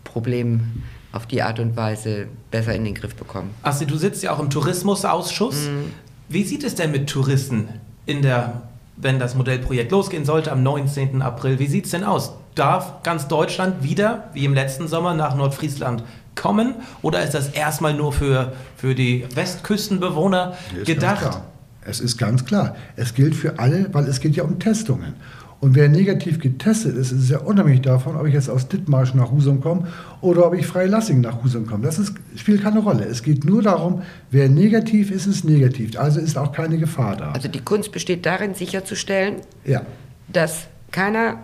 [0.04, 0.84] Problem
[1.14, 3.52] auf die Art und Weise besser in den Griff bekommen.
[3.64, 5.70] Asti, du sitzt ja auch im Tourismusausschuss.
[5.70, 5.94] Mhm.
[6.28, 7.70] Wie sieht es denn mit Touristen
[8.06, 8.64] in der,
[8.98, 11.22] wenn das Modellprojekt losgehen sollte am 19.
[11.22, 11.58] April?
[11.60, 12.34] Wie sieht es denn aus?
[12.56, 16.04] Darf ganz Deutschland wieder, wie im letzten Sommer, nach Nordfriesland
[16.36, 16.76] kommen?
[17.02, 21.20] Oder ist das erstmal nur für, für die Westküstenbewohner gedacht?
[21.20, 21.46] klar.
[21.88, 22.76] Es ist ganz klar.
[22.96, 25.14] Es gilt für alle, weil es geht ja um Testungen.
[25.62, 29.14] Und wer negativ getestet ist, ist es ja unabhängig davon, ob ich jetzt aus Dithmarsch
[29.14, 29.88] nach Husum komme
[30.22, 31.84] oder ob ich Freilassing nach Husum komme.
[31.84, 33.06] Das ist, spielt keine Rolle.
[33.06, 34.02] Es geht nur darum,
[34.32, 35.98] wer negativ ist, ist negativ.
[35.98, 37.32] Also ist auch keine Gefahr da.
[37.32, 39.82] Also die Kunst besteht darin, sicherzustellen, ja.
[40.28, 41.38] dass keiner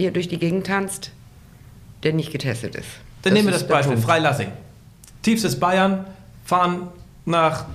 [0.00, 1.12] hier durch die Gegend tanzt,
[2.02, 2.88] der nicht getestet ist.
[3.22, 3.96] Dann nehmen wir das Beispiel.
[3.98, 4.48] Freilassing.
[5.22, 6.06] Tiefstes Bayern,
[6.44, 6.88] fahren
[7.26, 7.66] nach,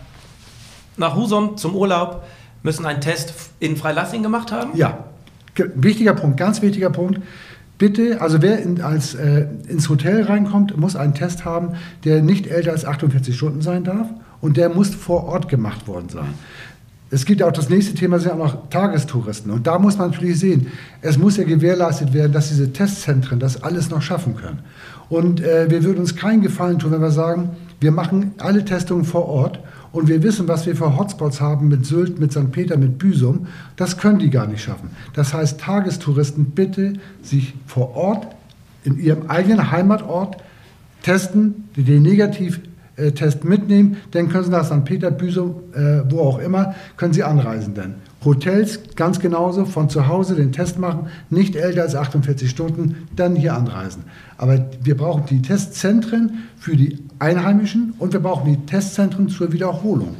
[0.98, 2.26] nach Husum zum Urlaub,
[2.64, 4.76] müssen einen Test in Freilassing gemacht haben?
[4.76, 5.06] Ja,
[5.54, 7.22] Ge- wichtiger Punkt, ganz wichtiger Punkt.
[7.78, 12.48] Bitte, also wer in, als, äh, ins Hotel reinkommt, muss einen Test haben, der nicht
[12.48, 14.08] älter als 48 Stunden sein darf
[14.42, 16.34] und der muss vor Ort gemacht worden sein.
[17.16, 19.50] Es gibt auch das nächste Thema, sind auch noch Tagestouristen.
[19.50, 20.68] Und da muss man natürlich sehen,
[21.02, 24.60] es muss ja gewährleistet werden, dass diese Testzentren das alles noch schaffen können.
[25.08, 29.06] Und äh, wir würden uns keinen Gefallen tun, wenn wir sagen, wir machen alle Testungen
[29.06, 29.62] vor Ort
[29.94, 32.52] und wir wissen, was wir für Hotspots haben mit Sylt, mit St.
[32.52, 33.48] Peter, mit Büsum.
[33.78, 34.90] Das können die gar nicht schaffen.
[35.14, 38.28] Das heißt, Tagestouristen bitte sich vor Ort
[38.84, 40.36] in ihrem eigenen Heimatort
[41.02, 41.88] testen, die
[42.98, 44.86] den Negativtest mitnehmen, dann können Sie nach St.
[44.86, 47.96] Peter, Büsum, äh, wo auch immer, können Sie anreisen dann.
[48.24, 53.36] Hotels ganz genauso, von zu Hause den Test machen, nicht älter als 48 Stunden, dann
[53.36, 54.04] hier anreisen.
[54.38, 60.16] Aber wir brauchen die Testzentren für die Einheimischen und wir brauchen die Testzentren zur Wiederholung.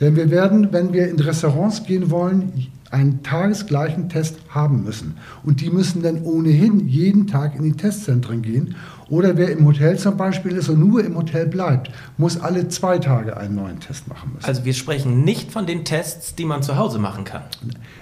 [0.00, 2.52] Denn wir werden, wenn wir in Restaurants gehen wollen,
[2.90, 5.16] einen tagesgleichen Test haben müssen.
[5.44, 8.76] Und die müssen dann ohnehin jeden Tag in die Testzentren gehen.
[9.08, 12.98] Oder wer im Hotel zum Beispiel ist und nur im Hotel bleibt, muss alle zwei
[12.98, 14.44] Tage einen neuen Test machen müssen.
[14.46, 17.42] Also wir sprechen nicht von den Tests, die man zu Hause machen kann.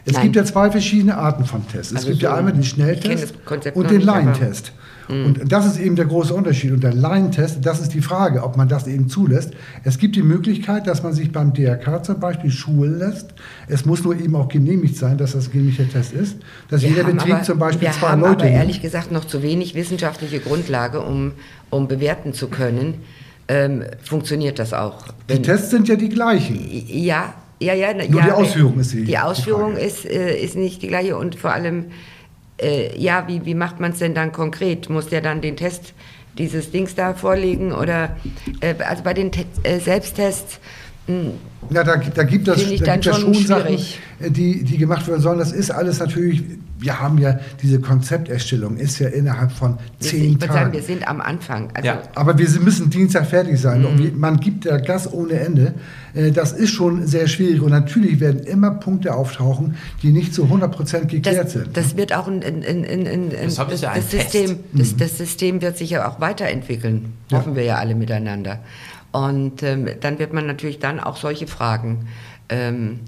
[0.06, 0.22] es Nein.
[0.24, 1.92] gibt ja zwei verschiedene Arten von Tests.
[1.92, 3.34] Es Also gibt ja so- einmal den Schnelltest
[3.74, 4.22] und den nicht, aber-
[5.08, 5.24] Mhm.
[5.26, 6.72] Und das ist eben der große Unterschied.
[6.72, 9.50] Und der Laientest, das ist die Frage, ob man das eben zulässt.
[9.84, 13.34] Es gibt die Möglichkeit, dass man sich beim DRK zum Beispiel schulen lässt.
[13.68, 16.36] Es muss nur eben auch genehmigt sein, dass das ein genehmigter Test ist.
[16.70, 19.42] Dass Wir jeder Betrieb aber, zum Beispiel zwei haben Leute aber ehrlich gesagt noch zu
[19.42, 21.32] wenig wissenschaftliche Grundlage, um,
[21.70, 22.94] um bewerten zu können.
[23.46, 25.04] Ähm, funktioniert das auch?
[25.28, 26.58] Die Wenn- Tests sind ja die gleichen.
[26.88, 27.92] Ja, ja, ja.
[27.92, 29.84] Nur ja, die Ausführung ist die- Die die Ausführung Frage.
[29.86, 31.84] ist, äh, ist nicht die gleiche und vor allem,
[32.60, 34.88] äh, ja, wie, wie macht man es denn dann konkret?
[34.88, 35.94] Muss der dann den Test,
[36.38, 38.16] dieses Dings da vorlegen oder,
[38.60, 40.58] äh, also bei den Te äh, Selbsttests,
[41.06, 41.30] mh,
[41.70, 43.74] Ja, da, da gibt es da gibt schon schon Sachen,
[44.20, 45.38] äh, die, die gemacht werden sollen.
[45.38, 46.42] Das ist alles natürlich,
[46.78, 50.72] wir haben ja diese Konzepterstellung, ist ja innerhalb von zehn ich würde sagen, Tagen.
[50.72, 51.68] wir sind am Anfang.
[51.74, 52.02] Also, Ja.
[52.14, 53.80] Aber wir müssen Dienstag fertig sein.
[53.80, 53.86] Mhm.
[53.86, 55.74] Und man gibt ja Gas ohne Ende.
[56.14, 57.60] Äh, Das ist schon sehr schwierig.
[57.62, 61.76] Und natürlich werden immer Punkte auftauchen, die nicht zu 100% geklärt Das, sind.
[61.76, 64.10] das wird auch ein, ein, ein, ein, das, ist ja ein das.
[64.10, 67.38] System, das, das System wird sich ja auch weiterentwickeln, Ja.
[67.38, 68.58] hoffen wir ja alle miteinander.
[69.12, 72.08] Und ähm, dann wird man natürlich dann auch solche Fragen
[72.48, 72.98] ähm,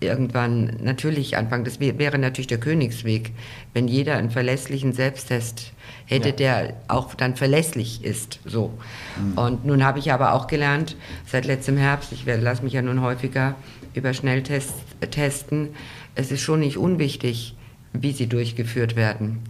[0.00, 1.64] irgendwann natürlich anfangen.
[1.64, 3.32] Das wäre natürlich der Königsweg,
[3.74, 5.72] wenn jeder einen verlässlichen Selbsttest
[6.06, 6.34] hätte, ja.
[6.34, 8.40] der auch dann verlässlich ist.
[8.44, 8.72] So.
[9.20, 9.38] Mhm.
[9.38, 10.96] Und nun habe ich aber auch gelernt,
[11.26, 13.54] seit letztem Herbst, ich lasse mich ja nun häufiger
[13.94, 14.74] über Schnelltests
[15.10, 15.68] testen,
[16.14, 17.54] es ist schon nicht unwichtig,
[17.92, 19.40] wie sie durchgeführt werden.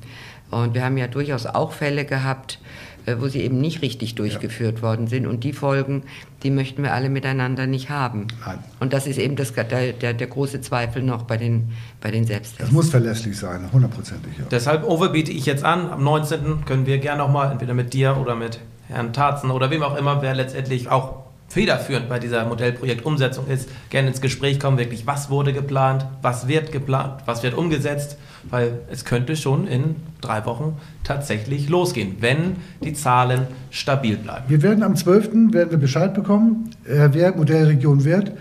[0.51, 2.59] Und wir haben ja durchaus auch Fälle gehabt,
[3.07, 4.83] äh, wo sie eben nicht richtig durchgeführt ja.
[4.83, 5.27] worden sind.
[5.27, 6.03] Und die Folgen,
[6.43, 8.29] die möchten wir alle miteinaender nicht haben.
[8.45, 8.59] Nein.
[8.79, 12.25] Und das ist eben das, der, der, der, große Zweifel noch bei den, bei den
[12.25, 12.69] Selbsttests.
[12.69, 14.39] Es muss verlässlich sein, hundertprozentig.
[14.39, 14.45] Ja.
[14.51, 16.65] Deshalb, Uwe, biete ich jetzt an, am 19.
[16.65, 20.23] können wir gerne nochmal, entweder mit dir oder mit Herrn Tarzen oder wem auch immer,
[20.23, 25.53] wer letztendlich auch federführend bei dieser Modellprojektumsetzung ist, gerne ins Gespräch kommen, wirklich, was wurde
[25.53, 28.17] geplant, was wird geplant, was wird umgesetzt,
[28.49, 34.45] weil es könnte schon in drei Wochen tatsächlich losgehen, wenn die Zahlen stabil bleiben.
[34.49, 35.53] Wir werden am 12.
[35.53, 38.33] werden wir Bescheid bekommen, äh, wer Modellregion wird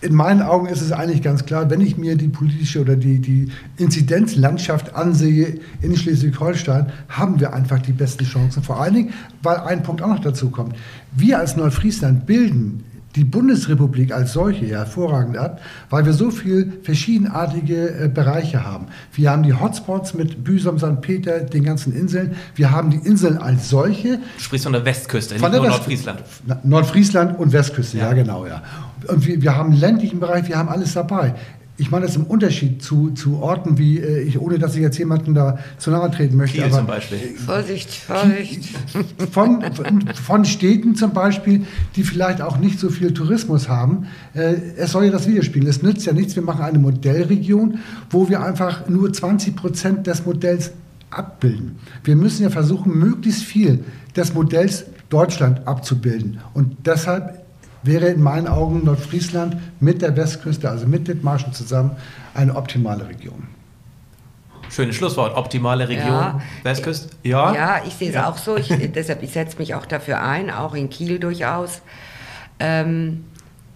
[0.00, 3.18] in meinen Augen ist es eigentlich ganz klar, wenn ich mir die politische oder die,
[3.18, 8.62] die Inzidenzlandschaft ansehe in Schleswig-Holstein, haben wir einfach die besten Chancen.
[8.62, 10.76] Vor allen Dingen, weil ein Punkt auch noch dazu kommt.
[11.12, 12.84] Wir als Nordfriesland bilden
[13.18, 15.60] die Bundesrepublik als solche hervorragend ab,
[15.90, 18.86] weil wir so viele verschiedenartige äh, Bereiche haben.
[19.12, 21.00] Wir haben die Hotspots mit Büsum, St.
[21.00, 22.36] Peter, den ganzen Inseln.
[22.54, 24.18] Wir haben die Inseln als solche.
[24.18, 26.22] Du sprichst von der Westküste, von der nur Nordfriesland.
[26.62, 28.62] Nordfriesland und Westküste, ja, ja genau, ja.
[29.08, 31.34] Und wir, wir haben ländlichen Bereich, wir haben alles dabei.
[31.80, 34.98] Ich meine das im Unterschied zu, zu Orten wie, äh, ich, ohne dass ich jetzt
[34.98, 36.56] jemanden da zu nahe treten möchte.
[36.56, 37.18] Kiel aber, zum Beispiel.
[37.36, 38.64] Vorsicht, Vorsicht.
[39.30, 39.64] Von,
[40.12, 41.64] von Städten zum Beispiel,
[41.94, 44.08] die vielleicht auch nicht so viel Tourismus haben.
[44.34, 45.70] Äh, es soll ja das widerspiegeln.
[45.70, 46.34] Es nützt ja nichts.
[46.34, 47.78] Wir machen eine Modellregion,
[48.10, 50.72] wo wir einfach nur 20 Prozent des Modells
[51.10, 51.76] abbilden.
[52.02, 53.84] Wir müssen ja versuchen, möglichst viel
[54.16, 56.40] des Modells Deutschland abzubilden.
[56.54, 57.44] Und deshalb
[57.88, 61.96] wäre in meinen Augen Nordfriesland mit der Westküste, also mit Dithmarschen zusammen,
[62.34, 63.48] eine optimale Region.
[64.70, 67.08] Schönes Schlusswort, optimale Region, ja, Westküste.
[67.22, 68.28] Ja, ja ich sehe es ja.
[68.28, 68.56] auch so.
[68.56, 71.80] Ich, deshalb, ich setze mich auch dafür ein, auch in Kiel durchaus.
[72.60, 73.24] Ähm,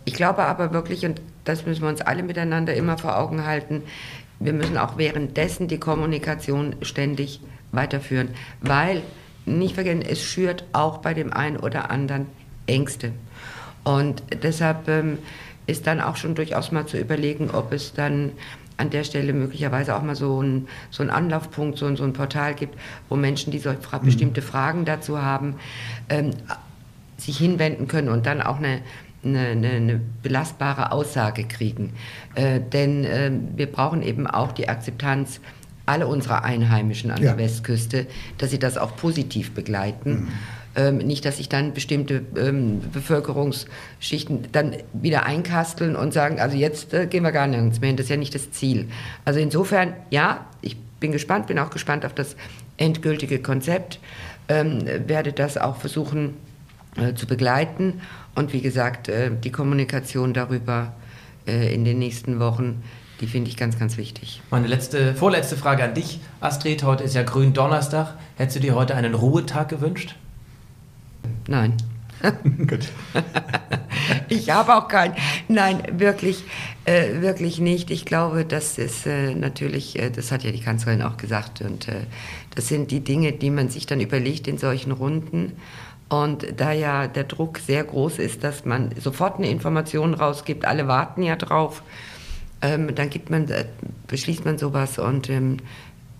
[0.04, 3.82] ich glaube aber wirklich, und das müssen wir uns alle miteinander immer vor Augen halten,
[4.38, 7.40] wir müssen auch währenddessen die Kommunikation ständig
[7.70, 8.28] weiterführen,
[8.60, 9.02] weil,
[9.46, 12.26] nicht vergessen, es schürt auch bei dem einen oder anderen
[12.66, 13.12] Ängste.
[13.84, 15.18] Und deshalb ähm,
[15.66, 18.32] ist dann auch schon durchaus mal zu überlegen, ob es dann
[18.76, 22.54] an der Stelle möglicherweise auch mal so ein, so Anlaufpunkt, so ein, so ein Portal
[22.54, 22.78] gibt,
[23.08, 24.04] wo Menschen, die so fra mhm.
[24.06, 25.56] bestimmte Fragen dazu haben,
[26.08, 26.30] ähm,
[27.16, 28.80] sich hinwenden können und dann auch eine,
[29.24, 31.92] eine, eine, eine belastbare Aussage kriegen.
[32.34, 35.40] Äh, denn äh, wir brauchen eben auch die Akzeptanz
[35.86, 37.34] aller unserer Einheimischen an ja.
[37.34, 38.06] der Westküste,
[38.38, 40.10] dass sie das auch positiv begleiten.
[40.10, 40.28] Mhm.
[40.74, 46.94] Ähm, nicht, dass sich dann bestimmte ähm, Bevölkerungsschichten dann wieder einkasteln und sagen, also jetzt
[46.94, 48.88] äh, gehen wir gar nirgends mehr hin, das ist ja nicht das Ziel.
[49.26, 52.36] Also insofern, ja, ich bin gespannt, bin auch gespannt auf das
[52.78, 54.00] endgültige Konzept,
[54.48, 56.38] ähm, werde das auch versuchen
[56.96, 58.00] äh, zu begleiten
[58.34, 60.94] und wie gesagt, äh, die Kommunikation darüber
[61.46, 62.82] äh, in den nächsten Wochen
[63.20, 64.42] die finde ich ganz, ganz wichtig.
[64.50, 66.82] Meine letzte, vorletzte Frage an dich, Astrid.
[66.82, 68.16] Heute ist ja Gründonnerstag.
[68.36, 70.16] Hättest du dir heute einen Ruhetag gewünscht?
[71.48, 71.76] Nein.
[72.68, 72.88] Gut.
[74.28, 75.14] ich habe auch keinen.
[75.48, 76.44] Nein, wirklich,
[76.84, 77.90] äh, wirklich nicht.
[77.90, 81.88] Ich glaube, das ist äh, natürlich, äh, das hat ja die Kanzlerin auch gesagt, und
[81.88, 82.02] äh,
[82.54, 85.52] das sind die Dinge, die man sich dann überlegt in solchen Runden.
[86.08, 90.86] Und da ja der Druck sehr groß ist, dass man sofort eine Information rausgibt, alle
[90.86, 91.82] warten ja drauf,
[92.60, 93.64] ähm, dann gibt man, äh,
[94.06, 95.56] beschließt man sowas und ähm,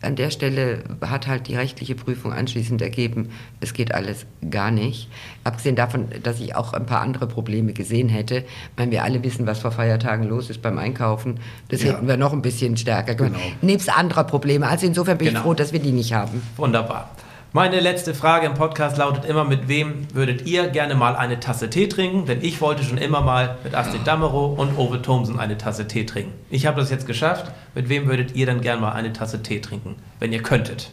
[0.03, 3.31] an der Stelle hat halt die rechtliche Prüfung anschließend ergeben,
[3.61, 5.09] es geht alles gar nicht.
[5.45, 8.45] Abgesehen davon, dass ich auch ein paar andere Probleme gesehen hätte.
[8.77, 11.41] Weil wir alle wissen, was vor Feiertagen los ist beim Einkaufen.
[11.69, 11.93] Das ja.
[11.93, 13.35] hätten wir noch ein bisschen stärker gemacht.
[13.35, 13.57] Genau.
[13.63, 14.69] Nebst anderer Probleme.
[14.69, 15.41] Also insofern bin genau.
[15.41, 16.43] ich froh, dass wir die nicht haben.
[16.57, 17.11] Wunderbar.
[17.55, 21.69] Meine letzte Frage im Podcast lautet immer, mit wem würdet ihr gerne mal eine Tasse
[21.69, 22.25] Tee trinken?
[22.25, 26.07] Denn ich wollte schon immer mal mit Astrid Dammerow und Ove Thomsen eine Tasse Tee
[26.07, 26.33] trinken.
[26.49, 27.53] Ich habe das jetzt geschafft.
[27.75, 30.93] Mit wem würdet ihr dann gerne mal eine Tasse Tee trinken, wenn ihr könntet?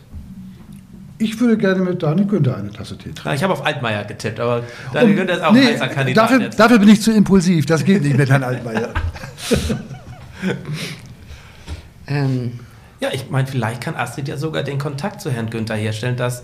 [1.18, 3.38] Ich würde gerne mit Daniel Günther eine Tasse Tee trinken.
[3.38, 6.30] ich habe auf Altmaier getippt, aber Daniel Günther ist auch nee, ein heißer Kandidat.
[6.30, 7.68] Dafür, dafür, bin ich zu impulsiv.
[7.68, 8.89] Das geht nicht mit Herrn Altmaier.
[12.07, 12.60] ähm.
[13.00, 16.43] Ja, ich meine, vielleicht kann Astrid ja sogar den Kontakt zu Herrn Günther herstellen, dass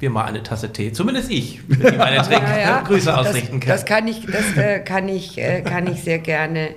[0.00, 2.80] wir mal eine Tasse Tee, zumindest ich, mit ihm eine Trink ja, ja.
[2.82, 3.70] Grüße ausrichten kann.
[3.70, 6.70] Das kann ich, das äh, kann ich, äh, kann ich sehr gerne,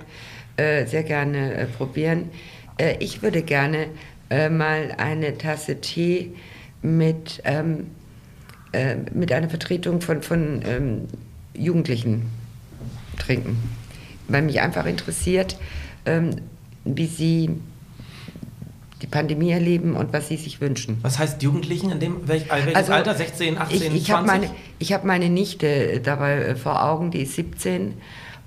[0.56, 2.30] äh, sehr gerne äh, probieren.
[2.78, 3.88] Äh, ich würde gerne
[4.30, 6.32] äh, mal eine Tasse Tee
[6.80, 7.88] mit, ähm,
[9.14, 11.08] mit einer Vertretung von, von ähm,
[11.54, 12.30] Jugendlichen
[13.18, 13.58] trinken.
[14.28, 15.56] Weil mich einfach interessiert,
[16.04, 16.30] ähm,
[16.84, 17.50] wie Sie
[19.02, 20.98] die Pandemie erleben und was Sie sich wünschen.
[21.02, 21.92] Was heißt Jugendlichen?
[21.92, 23.14] In dem welch, welches Also, Alter?
[23.14, 24.10] 16, 18, ich, ich 20?
[24.12, 27.94] habe meine, ich hab meine Nichte dabei äh, vor Augen, die ist 17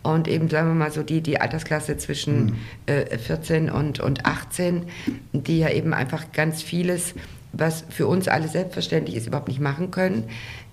[0.03, 4.83] und eben, sagen wir mal so, die, die Altersklasse zwischen äh, 14 und, und 18,
[5.31, 7.13] die ja eben einfach ganz vieles,
[7.53, 10.23] was für uns alle selbstverständlich ist, überhaupt nicht machen können.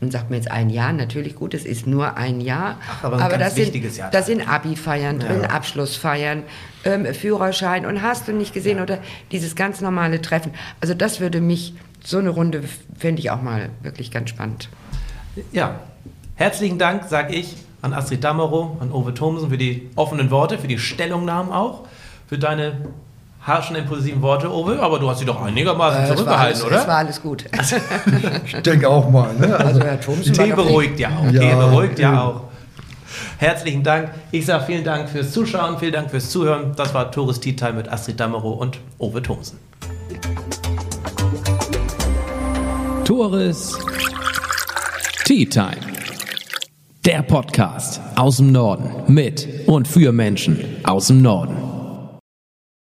[0.01, 2.79] Nun sagt man jetzt ein Jahr, natürlich gut, es ist nur ein Jahr.
[2.89, 4.11] Ach, aber ein ganz da sind, wichtiges Jahr.
[4.11, 6.45] da sind Abi-Feiern drin, Abschlussfeiern,
[6.85, 8.99] ähm, Führerschein und hast du nicht gesehen oder
[9.33, 10.53] dieses ganz normale Treffen.
[10.81, 11.75] Also das würde mich,
[12.05, 12.63] so eine Runde
[12.97, 14.69] fände ich auch mal wirklich ganz spannend.
[15.53, 15.81] Ja,
[16.37, 20.69] herzlichen Dank, sage ich, an Astrid Damerow, an Ove Thomsen für die offenen Worte, für
[20.69, 21.89] die Stellungnahmen auch,
[22.29, 22.77] für deine
[23.49, 24.79] harschen, impulsiven Worte, Ove.
[24.81, 26.81] Aber du hast sie doch einigermaßen Äh, zurückgehalten, alles, oder?
[26.83, 27.45] es war alles gut.
[28.45, 29.35] Ich denke auch mal.
[29.35, 29.47] Ne?
[29.57, 31.33] Also, Also Herr Thomsen war Tee beruhigt ja auch.
[31.33, 32.41] Ja, Tee beruhigt ja auch.
[33.39, 34.11] Herzlichen Dank.
[34.33, 36.73] Ich sage vielen Dank fürs Zuschauen, vielen Dank fürs Zuhören.
[36.77, 39.59] Das war Tourist Tea Time mit Astrid Damerow und Ove Thomsen.
[43.05, 43.79] Tores
[45.25, 45.77] Tea Time.
[47.05, 51.57] Der Podcast aus dem Norden mit und für Menschen aus dem Norden.